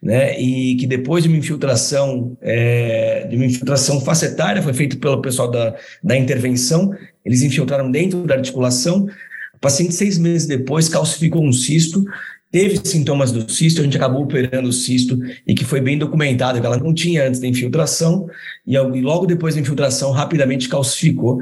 né? 0.03 0.41
E 0.41 0.77
que 0.77 0.87
depois 0.87 1.23
de 1.23 1.29
uma 1.29 1.37
infiltração, 1.37 2.37
é, 2.41 3.27
de 3.29 3.37
uma 3.37 3.45
infiltração 3.45 4.01
facetária, 4.01 4.63
foi 4.63 4.73
feito 4.73 4.99
pelo 4.99 5.21
pessoal 5.21 5.51
da, 5.51 5.77
da 6.03 6.17
intervenção, 6.17 6.91
eles 7.25 7.43
infiltraram 7.43 7.91
dentro 7.91 8.23
da 8.23 8.35
articulação. 8.35 9.07
O 9.55 9.59
paciente, 9.61 9.95
seis 9.95 10.17
meses 10.17 10.47
depois, 10.47 10.89
calcificou 10.89 11.45
um 11.45 11.53
cisto 11.53 12.03
teve 12.51 12.81
sintomas 12.85 13.31
do 13.31 13.51
cisto, 13.51 13.81
a 13.81 13.85
gente 13.85 13.97
acabou 13.97 14.23
operando 14.23 14.69
o 14.69 14.73
cisto 14.73 15.19
e 15.47 15.55
que 15.55 15.65
foi 15.65 15.81
bem 15.81 15.97
documentado 15.97 16.61
que 16.61 16.67
ela 16.67 16.77
não 16.77 16.93
tinha 16.93 17.27
antes 17.27 17.41
da 17.41 17.47
infiltração 17.47 18.29
e 18.67 18.77
logo 18.79 19.27
depois 19.27 19.55
da 19.55 19.61
infiltração 19.61 20.11
rapidamente 20.11 20.69
calcificou 20.69 21.41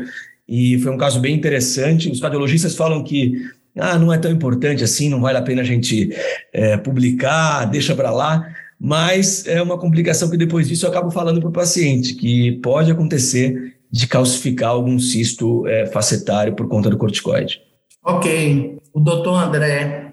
e 0.48 0.78
foi 0.78 0.92
um 0.92 0.96
caso 0.96 1.20
bem 1.20 1.34
interessante. 1.34 2.10
Os 2.10 2.20
cardiologistas 2.20 2.74
falam 2.74 3.04
que 3.04 3.34
ah, 3.76 3.98
não 3.98 4.12
é 4.12 4.18
tão 4.18 4.30
importante 4.30 4.82
assim, 4.82 5.08
não 5.08 5.20
vale 5.20 5.38
a 5.38 5.42
pena 5.42 5.60
a 5.60 5.64
gente 5.64 6.10
é, 6.52 6.76
publicar, 6.76 7.66
deixa 7.66 7.94
para 7.94 8.10
lá, 8.10 8.48
mas 8.80 9.46
é 9.46 9.60
uma 9.62 9.78
complicação 9.78 10.30
que 10.30 10.36
depois 10.36 10.68
disso 10.68 10.86
eu 10.86 10.90
acabo 10.90 11.10
falando 11.10 11.40
para 11.40 11.50
o 11.50 11.52
paciente, 11.52 12.14
que 12.14 12.52
pode 12.62 12.90
acontecer 12.90 13.74
de 13.90 14.06
calcificar 14.06 14.70
algum 14.70 14.98
cisto 14.98 15.66
é, 15.66 15.86
facetário 15.86 16.54
por 16.54 16.68
conta 16.68 16.90
do 16.90 16.96
corticoide. 16.96 17.60
Ok. 18.04 18.78
O 18.92 19.00
doutor 19.00 19.34
André 19.42 20.07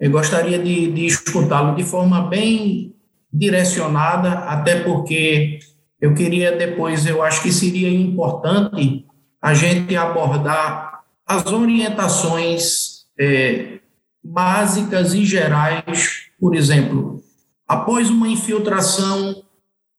eu 0.00 0.10
gostaria 0.10 0.58
de, 0.58 0.92
de 0.92 1.06
escutá-lo 1.06 1.74
de 1.74 1.84
forma 1.84 2.22
bem 2.28 2.94
direcionada, 3.32 4.30
até 4.30 4.80
porque 4.80 5.58
eu 6.00 6.14
queria 6.14 6.52
depois, 6.52 7.06
eu 7.06 7.22
acho 7.22 7.42
que 7.42 7.52
seria 7.52 7.90
importante 7.90 9.04
a 9.42 9.54
gente 9.54 9.96
abordar 9.96 11.02
as 11.26 11.46
orientações 11.46 13.06
é, 13.18 13.80
básicas 14.22 15.14
e 15.14 15.24
gerais, 15.24 16.28
por 16.40 16.54
exemplo, 16.54 17.22
após 17.66 18.08
uma 18.08 18.28
infiltração 18.28 19.42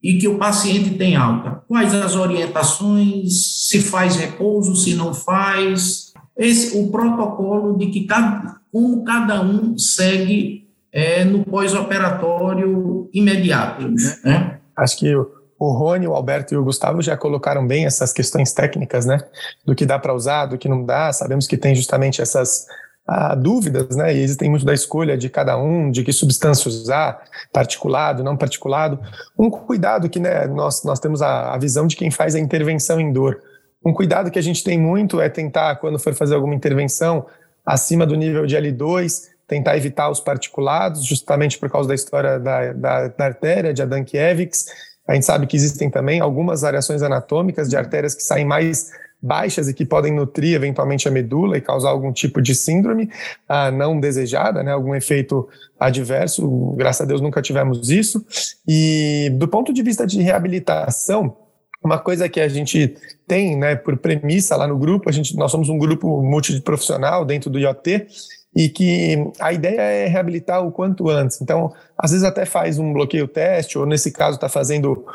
e 0.01 0.17
que 0.17 0.27
o 0.27 0.37
paciente 0.37 0.91
tem 0.91 1.15
alta, 1.15 1.61
quais 1.67 1.93
as 1.93 2.15
orientações, 2.15 3.67
se 3.67 3.81
faz 3.81 4.15
repouso, 4.15 4.75
se 4.75 4.95
não 4.95 5.13
faz, 5.13 6.13
esse, 6.37 6.77
o 6.77 6.89
protocolo 6.89 7.77
de 7.77 7.87
que 7.87 8.05
cada, 8.05 8.58
como 8.71 9.03
cada 9.03 9.41
um 9.41 9.77
segue 9.77 10.69
é, 10.91 11.23
no 11.23 11.43
pós-operatório 11.43 13.09
imediato. 13.13 13.87
Né? 14.23 14.59
Acho 14.75 14.97
que 14.97 15.15
o, 15.15 15.71
Rony, 15.71 16.07
o 16.07 16.13
Alberto 16.13 16.53
e 16.53 16.57
o 16.57 16.63
Gustavo 16.63 17.01
já 17.01 17.17
colocaram 17.17 17.65
bem 17.65 17.85
essas 17.85 18.13
questões 18.13 18.53
técnicas, 18.53 19.05
né? 19.05 19.19
Do 19.65 19.75
que 19.75 19.85
dá 19.85 19.99
para 19.99 20.13
usar, 20.13 20.45
do 20.45 20.57
que 20.57 20.69
não 20.69 20.85
dá. 20.85 21.11
Sabemos 21.11 21.47
que 21.47 21.57
tem 21.57 21.75
justamente 21.75 22.21
essas 22.21 22.65
ah, 23.05 23.35
dúvidas, 23.35 23.95
né? 23.95 24.15
E 24.15 24.19
existem 24.19 24.49
muito 24.49 24.65
da 24.65 24.73
escolha 24.73 25.17
de 25.17 25.29
cada 25.29 25.57
um, 25.57 25.91
de 25.91 26.03
que 26.03 26.13
substância 26.13 26.69
usar, 26.69 27.23
particulado, 27.51 28.23
não 28.23 28.37
particulado. 28.37 28.99
Um 29.37 29.49
cuidado 29.49 30.09
que 30.09 30.19
né, 30.19 30.47
nós, 30.47 30.83
nós 30.83 30.99
temos 30.99 31.21
a, 31.21 31.53
a 31.53 31.57
visão 31.57 31.87
de 31.87 31.95
quem 31.95 32.09
faz 32.09 32.35
a 32.35 32.39
intervenção 32.39 32.99
em 32.99 33.11
dor. 33.11 33.41
Um 33.85 33.93
cuidado 33.93 34.31
que 34.31 34.39
a 34.39 34.43
gente 34.43 34.63
tem 34.63 34.79
muito 34.79 35.19
é 35.19 35.29
tentar, 35.29 35.75
quando 35.77 35.99
for 35.99 36.13
fazer 36.13 36.35
alguma 36.35 36.55
intervenção, 36.55 37.25
acima 37.69 38.03
do 38.03 38.15
nível 38.15 38.47
de 38.47 38.57
L2, 38.57 39.29
tentar 39.47 39.77
evitar 39.77 40.09
os 40.09 40.19
particulados, 40.19 41.05
justamente 41.05 41.59
por 41.59 41.69
causa 41.69 41.87
da 41.87 41.93
história 41.93 42.39
da, 42.39 42.73
da, 42.73 43.07
da 43.09 43.25
artéria, 43.25 43.71
de 43.71 43.83
Adankiewicz. 43.83 44.65
A 45.07 45.13
gente 45.13 45.25
sabe 45.25 45.45
que 45.45 45.55
existem 45.55 45.87
também 45.87 46.19
algumas 46.19 46.61
variações 46.61 47.03
anatômicas 47.03 47.69
de 47.69 47.77
artérias 47.77 48.15
que 48.15 48.23
saem 48.23 48.43
mais 48.43 48.89
baixas 49.21 49.67
e 49.67 49.73
que 49.73 49.85
podem 49.85 50.11
nutrir 50.11 50.55
eventualmente 50.55 51.07
a 51.07 51.11
medula 51.11 51.57
e 51.57 51.61
causar 51.61 51.89
algum 51.89 52.11
tipo 52.11 52.41
de 52.41 52.55
síndrome 52.55 53.11
ah, 53.47 53.69
não 53.69 53.99
desejada, 53.99 54.63
né, 54.63 54.71
algum 54.71 54.95
efeito 54.95 55.47
adverso. 55.79 56.73
Graças 56.75 57.01
a 57.01 57.05
Deus 57.05 57.21
nunca 57.21 57.39
tivemos 57.39 57.89
isso. 57.91 58.25
E 58.67 59.29
do 59.37 59.47
ponto 59.47 59.71
de 59.71 59.83
vista 59.83 60.07
de 60.07 60.21
reabilitação, 60.21 61.35
uma 61.83 61.97
coisa 61.97 62.27
que 62.27 62.41
a 62.41 62.47
gente 62.47 62.95
tem, 63.27 63.55
né, 63.55 63.75
por 63.75 63.97
premissa 63.97 64.55
lá 64.55 64.67
no 64.67 64.77
grupo, 64.77 65.09
a 65.09 65.11
gente, 65.11 65.35
nós 65.35 65.51
somos 65.51 65.69
um 65.69 65.77
grupo 65.77 66.21
multiprofissional 66.21 67.23
dentro 67.25 67.49
do 67.49 67.59
IoT 67.59 68.07
e 68.55 68.67
que 68.67 69.31
a 69.39 69.53
ideia 69.53 69.81
é 69.81 70.07
reabilitar 70.07 70.65
o 70.65 70.71
quanto 70.71 71.09
antes. 71.09 71.41
Então, 71.41 71.71
às 71.97 72.11
vezes 72.11 72.25
até 72.25 72.45
faz 72.45 72.79
um 72.79 72.91
bloqueio 72.91 73.27
teste, 73.27 73.77
ou 73.77 73.85
nesse 73.85 74.11
caso 74.11 74.35
está 74.35 74.49
fazendo 74.49 75.05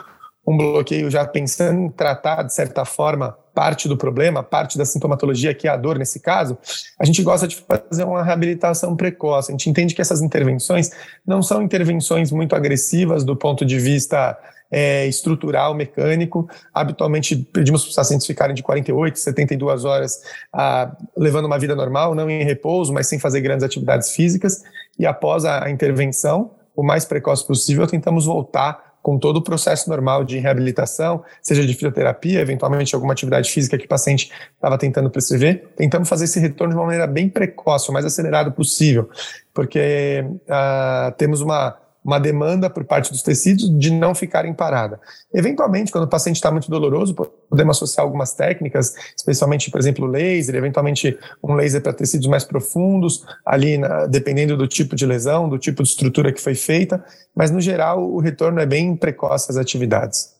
um 0.46 0.56
bloqueio 0.56 1.10
já 1.10 1.26
pensando 1.26 1.80
em 1.80 1.88
tratar, 1.88 2.42
de 2.42 2.54
certa 2.54 2.84
forma, 2.84 3.36
parte 3.54 3.88
do 3.88 3.96
problema, 3.96 4.42
parte 4.42 4.76
da 4.76 4.84
sintomatologia, 4.84 5.54
que 5.54 5.66
é 5.66 5.70
a 5.70 5.76
dor 5.76 5.98
nesse 5.98 6.20
caso, 6.20 6.58
a 6.98 7.04
gente 7.04 7.22
gosta 7.22 7.46
de 7.46 7.56
fazer 7.56 8.04
uma 8.04 8.22
reabilitação 8.22 8.96
precoce. 8.96 9.50
A 9.50 9.52
gente 9.52 9.70
entende 9.70 9.94
que 9.94 10.02
essas 10.02 10.20
intervenções 10.20 10.90
não 11.26 11.42
são 11.42 11.62
intervenções 11.62 12.30
muito 12.30 12.54
agressivas 12.54 13.24
do 13.24 13.36
ponto 13.36 13.64
de 13.64 13.78
vista 13.78 14.36
é, 14.76 15.06
estrutural, 15.06 15.72
mecânico. 15.72 16.48
Habitualmente 16.74 17.36
pedimos 17.36 17.82
para 17.82 17.90
os 17.90 17.94
pacientes 17.94 18.26
ficarem 18.26 18.52
de 18.52 18.60
48, 18.60 19.16
72 19.16 19.84
horas 19.84 20.20
ah, 20.52 20.90
levando 21.16 21.44
uma 21.44 21.60
vida 21.60 21.76
normal, 21.76 22.12
não 22.12 22.28
em 22.28 22.42
repouso, 22.42 22.92
mas 22.92 23.06
sem 23.06 23.20
fazer 23.20 23.40
grandes 23.40 23.64
atividades 23.64 24.10
físicas. 24.10 24.64
E 24.98 25.06
após 25.06 25.44
a, 25.44 25.66
a 25.66 25.70
intervenção, 25.70 26.50
o 26.74 26.82
mais 26.82 27.04
precoce 27.04 27.46
possível, 27.46 27.86
tentamos 27.86 28.26
voltar 28.26 28.94
com 29.00 29.16
todo 29.16 29.36
o 29.36 29.42
processo 29.42 29.88
normal 29.88 30.24
de 30.24 30.38
reabilitação, 30.38 31.22
seja 31.40 31.64
de 31.64 31.72
fisioterapia, 31.74 32.40
eventualmente 32.40 32.96
alguma 32.96 33.12
atividade 33.12 33.52
física 33.52 33.78
que 33.78 33.84
o 33.84 33.88
paciente 33.88 34.32
estava 34.54 34.76
tentando 34.76 35.08
prescrever, 35.08 35.68
tentamos 35.76 36.08
fazer 36.08 36.24
esse 36.24 36.40
retorno 36.40 36.72
de 36.72 36.80
uma 36.80 36.86
maneira 36.86 37.06
bem 37.06 37.28
precoce, 37.28 37.90
o 37.90 37.92
mais 37.92 38.04
acelerado 38.04 38.50
possível, 38.50 39.08
porque 39.52 40.24
uh, 40.48 41.12
temos 41.16 41.42
uma 41.42 41.76
uma 42.04 42.18
demanda 42.18 42.68
por 42.68 42.84
parte 42.84 43.10
dos 43.10 43.22
tecidos 43.22 43.70
de 43.78 43.90
não 43.90 44.14
ficarem 44.14 44.52
parada. 44.52 45.00
Eventualmente, 45.32 45.90
quando 45.90 46.04
o 46.04 46.08
paciente 46.08 46.36
está 46.36 46.50
muito 46.50 46.70
doloroso, 46.70 47.14
podemos 47.14 47.76
associar 47.76 48.04
algumas 48.04 48.34
técnicas, 48.34 48.94
especialmente, 49.16 49.70
por 49.70 49.80
exemplo, 49.80 50.06
laser, 50.06 50.54
eventualmente 50.54 51.18
um 51.42 51.54
laser 51.54 51.80
para 51.80 51.94
tecidos 51.94 52.26
mais 52.26 52.44
profundos, 52.44 53.24
ali 53.44 53.78
na, 53.78 54.06
dependendo 54.06 54.56
do 54.56 54.68
tipo 54.68 54.94
de 54.94 55.06
lesão, 55.06 55.48
do 55.48 55.58
tipo 55.58 55.82
de 55.82 55.88
estrutura 55.88 56.32
que 56.32 56.40
foi 56.40 56.54
feita, 56.54 57.02
mas 57.34 57.50
no 57.50 57.60
geral 57.60 58.04
o 58.04 58.20
retorno 58.20 58.60
é 58.60 58.66
bem 58.66 58.94
precoce 58.94 59.50
às 59.50 59.56
atividades. 59.56 60.34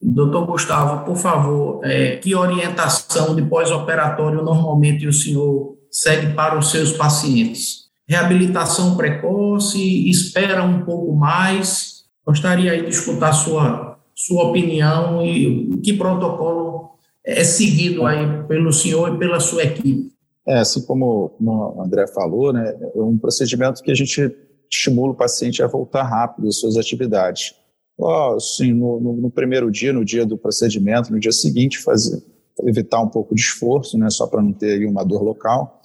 Doutor 0.00 0.46
Gustavo, 0.46 1.04
por 1.04 1.16
favor, 1.16 1.80
é, 1.84 2.16
que 2.16 2.34
orientação 2.34 3.34
de 3.34 3.42
pós-operatório 3.42 4.44
normalmente 4.44 5.08
o 5.08 5.12
senhor 5.12 5.76
segue 5.90 6.34
para 6.34 6.56
os 6.56 6.70
seus 6.70 6.92
pacientes? 6.92 7.87
Reabilitação 8.08 8.96
precoce, 8.96 10.08
espera 10.08 10.64
um 10.64 10.82
pouco 10.82 11.14
mais. 11.14 12.04
Gostaria 12.26 12.72
aí 12.72 12.82
de 12.82 12.88
escutar 12.88 13.32
sua, 13.32 13.98
sua 14.14 14.44
opinião 14.44 15.24
e 15.24 15.78
que 15.82 15.92
protocolo 15.92 16.92
é 17.24 17.44
seguido 17.44 18.06
aí 18.06 18.44
pelo 18.48 18.72
senhor 18.72 19.14
e 19.14 19.18
pela 19.18 19.38
sua 19.38 19.62
equipe. 19.62 20.10
É, 20.46 20.60
assim 20.60 20.80
como, 20.86 21.36
o 21.38 21.82
André 21.82 22.06
falou, 22.06 22.54
né, 22.54 22.74
é 22.94 23.00
um 23.00 23.18
procedimento 23.18 23.82
que 23.82 23.90
a 23.90 23.94
gente 23.94 24.34
estimula 24.70 25.12
o 25.12 25.16
paciente 25.16 25.62
a 25.62 25.66
voltar 25.66 26.04
rápido 26.04 26.48
às 26.48 26.58
suas 26.58 26.78
atividades. 26.78 27.54
Oh, 27.98 28.38
no, 28.60 29.00
no, 29.00 29.12
no, 29.14 29.30
primeiro 29.30 29.70
dia, 29.70 29.92
no 29.92 30.04
dia 30.04 30.24
do 30.24 30.38
procedimento, 30.38 31.12
no 31.12 31.20
dia 31.20 31.32
seguinte, 31.32 31.78
fazer, 31.78 32.22
evitar 32.64 33.00
um 33.00 33.08
pouco 33.08 33.34
de 33.34 33.42
esforço, 33.42 33.98
né, 33.98 34.08
só 34.08 34.26
para 34.26 34.40
não 34.40 34.52
ter 34.52 34.86
uma 34.86 35.04
dor 35.04 35.22
local 35.22 35.82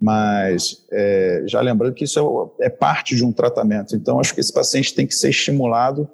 mas 0.00 0.84
é, 0.92 1.42
já 1.46 1.60
lembrando 1.60 1.94
que 1.94 2.04
isso 2.04 2.52
é, 2.60 2.66
é, 2.66 2.70
parte 2.70 3.16
de 3.16 3.24
um 3.24 3.32
tratamento. 3.32 3.96
Então, 3.96 4.20
acho 4.20 4.34
que 4.34 4.40
esse 4.40 4.52
paciente 4.52 4.94
tem 4.94 5.06
que 5.06 5.14
ser 5.14 5.30
estimulado, 5.30 6.08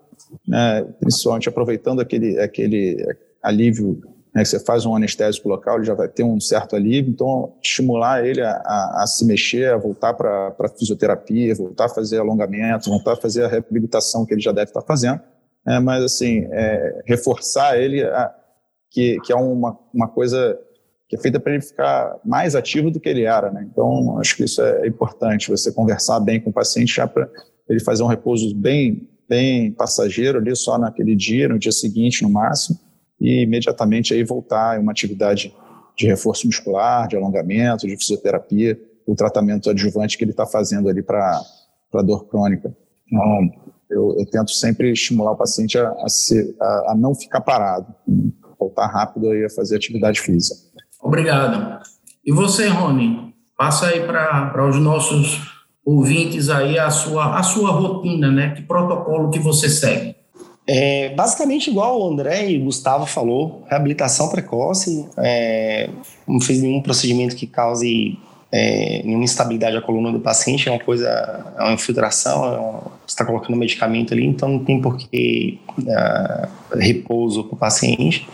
né, 0.47 0.85
principalmente 1.01 1.49
aproveitando 1.49 2.01
aquele, 2.01 2.39
aquele 2.39 3.05
alívio 3.43 4.01
né, 4.35 4.43
que 4.43 4.49
você 4.49 4.61
faz 4.61 4.87
um 4.87 4.95
anestésico 4.95 5.49
local, 5.49 5.77
ele 5.77 5.85
já 5.85 5.95
vai 5.95 6.09
ter 6.09 6.23
um 6.23 6.41
certo 6.41 6.77
alívio. 6.77 7.11
Então, 7.11 7.55
estimular 7.63 8.25
ele 8.25 8.41
a, 8.41 8.51
a, 8.51 9.03
a 9.03 9.07
se 9.07 9.25
mexer, 9.27 9.73
a 9.73 9.77
voltar 9.77 10.15
para 10.15 10.55
a 10.59 10.69
fisioterapia, 10.69 11.55
voltar 11.55 11.87
a 11.87 11.89
fazer 11.89 12.19
alongamento, 12.19 12.89
voltar 12.89 13.13
a 13.13 13.17
fazer 13.17 13.45
a 13.45 13.49
reabilitação 13.49 14.25
que 14.25 14.33
ele 14.33 14.41
já 14.41 14.53
deve 14.53 14.71
estar 14.71 14.83
fazendo. 14.83 15.21
É, 15.67 15.79
mas, 15.81 16.03
assim, 16.03 16.47
é, 16.51 17.03
reforçar 17.07 17.79
ele 17.79 18.03
a, 18.03 18.35
que, 18.91 19.19
que 19.21 19.33
é 19.33 19.37
uma, 19.37 19.79
uma 19.93 20.09
coisa 20.09 20.59
que 21.13 21.17
é 21.17 21.21
feita 21.21 21.39
para 21.39 21.53
ele 21.53 21.61
ficar 21.61 22.19
mais 22.25 22.57
ativo 22.57 22.91
do 22.91 22.99
que 22.99 23.07
ele 23.07 23.25
era. 23.25 23.51
Né? 23.51 23.69
Então, 23.71 24.19
acho 24.19 24.35
que 24.35 24.45
isso 24.45 24.63
é 24.63 24.87
importante, 24.87 25.51
você 25.51 25.71
conversar 25.71 26.19
bem 26.21 26.41
com 26.41 26.49
o 26.49 26.53
paciente 26.53 26.95
já 26.95 27.07
para 27.07 27.29
ele 27.69 27.81
fazer 27.81 28.03
um 28.03 28.07
repouso 28.07 28.55
bem, 28.55 29.07
bem 29.29 29.73
passageiro 29.73 30.39
ali, 30.39 30.57
só 30.57 30.79
naquele 30.79 31.15
dia, 31.15 31.51
no 31.51 31.59
dia 31.59 31.71
seguinte, 31.71 32.23
no 32.23 32.31
máximo, 32.31 32.79
e 33.21 33.43
imediatamente 33.43 34.15
aí 34.15 34.25
voltar 34.25 34.79
a 34.79 34.81
uma 34.81 34.91
atividade 34.91 35.55
de 35.99 36.07
reforço 36.07 36.47
muscular, 36.47 37.07
de 37.07 37.15
alongamento, 37.15 37.87
de 37.87 37.95
fisioterapia, 37.95 38.81
o 39.07 39.15
tratamento 39.15 39.69
adjuvante 39.69 40.17
que 40.17 40.25
ele 40.25 40.31
está 40.31 40.47
fazendo 40.47 40.89
ali 40.89 41.03
para 41.03 41.43
dor 42.07 42.27
crônica. 42.27 42.75
Então, 43.07 43.51
eu, 43.91 44.17
eu, 44.19 44.25
tento 44.25 44.53
sempre 44.53 44.91
estimular 44.91 45.33
o 45.33 45.37
paciente 45.37 45.77
a, 45.77 45.89
a, 45.89 46.07
a, 46.59 46.93
a 46.93 46.95
não 46.97 47.15
ficar 47.15 47.43
parado, 47.43 47.95
voltar 48.59 48.87
rápido 48.87 49.29
aí 49.29 49.45
a 49.45 49.51
fazer 49.51 49.77
atividade 49.77 50.19
física. 50.19 50.73
Obrigado. 51.03 51.81
E 52.25 52.31
você, 52.31 52.69
Rony, 52.69 53.35
passa 53.57 53.89
aí 53.89 54.01
para 54.01 54.67
os 54.69 54.77
nossos 54.77 55.41
ouvintes 55.85 56.49
aí 56.49 56.79
a 56.79 56.91
sua, 56.91 57.37
a 57.37 57.43
sua 57.43 57.71
rotina, 57.71 58.31
né? 58.31 58.51
Que 58.51 58.63
protocolo 58.63 59.31
que 59.31 59.41
você 59.41 59.69
segue? 59.69 60.15
É, 60.67 61.09
basicamente 61.11 61.71
igual 61.71 62.01
o 62.01 62.09
André 62.09 62.51
e 62.51 62.59
o 62.59 62.65
Gustavo 62.67 63.05
falou, 63.05 63.65
reabilitação 63.69 64.29
precoce, 64.29 65.09
é, 65.19 65.91
não 66.27 66.41
fez 66.41 66.63
nenhum 66.63 66.81
procedimento 66.81 67.35
que 67.35 67.49
cause 67.49 68.17
é, 68.53 69.03
nenhuma 69.05 69.25
instabilidade 69.25 69.77
à 69.77 69.81
coluna 69.81 70.13
do 70.13 70.21
paciente, 70.21 70.69
é 70.69 70.73
uma 70.73 70.79
coisa, 70.79 71.09
é 71.59 71.63
uma 71.63 71.73
infiltração, 71.73 72.45
é 72.45 72.59
você 73.07 73.15
está 73.15 73.25
colocando 73.25 73.57
medicamento 73.57 74.15
ali, 74.15 74.25
então 74.25 74.49
não 74.49 74.59
tem 74.61 74.81
por 74.81 74.97
que 74.97 75.59
é, 75.85 76.49
repouso 76.79 77.43
para 77.45 77.55
o 77.55 77.59
paciente. 77.59 78.29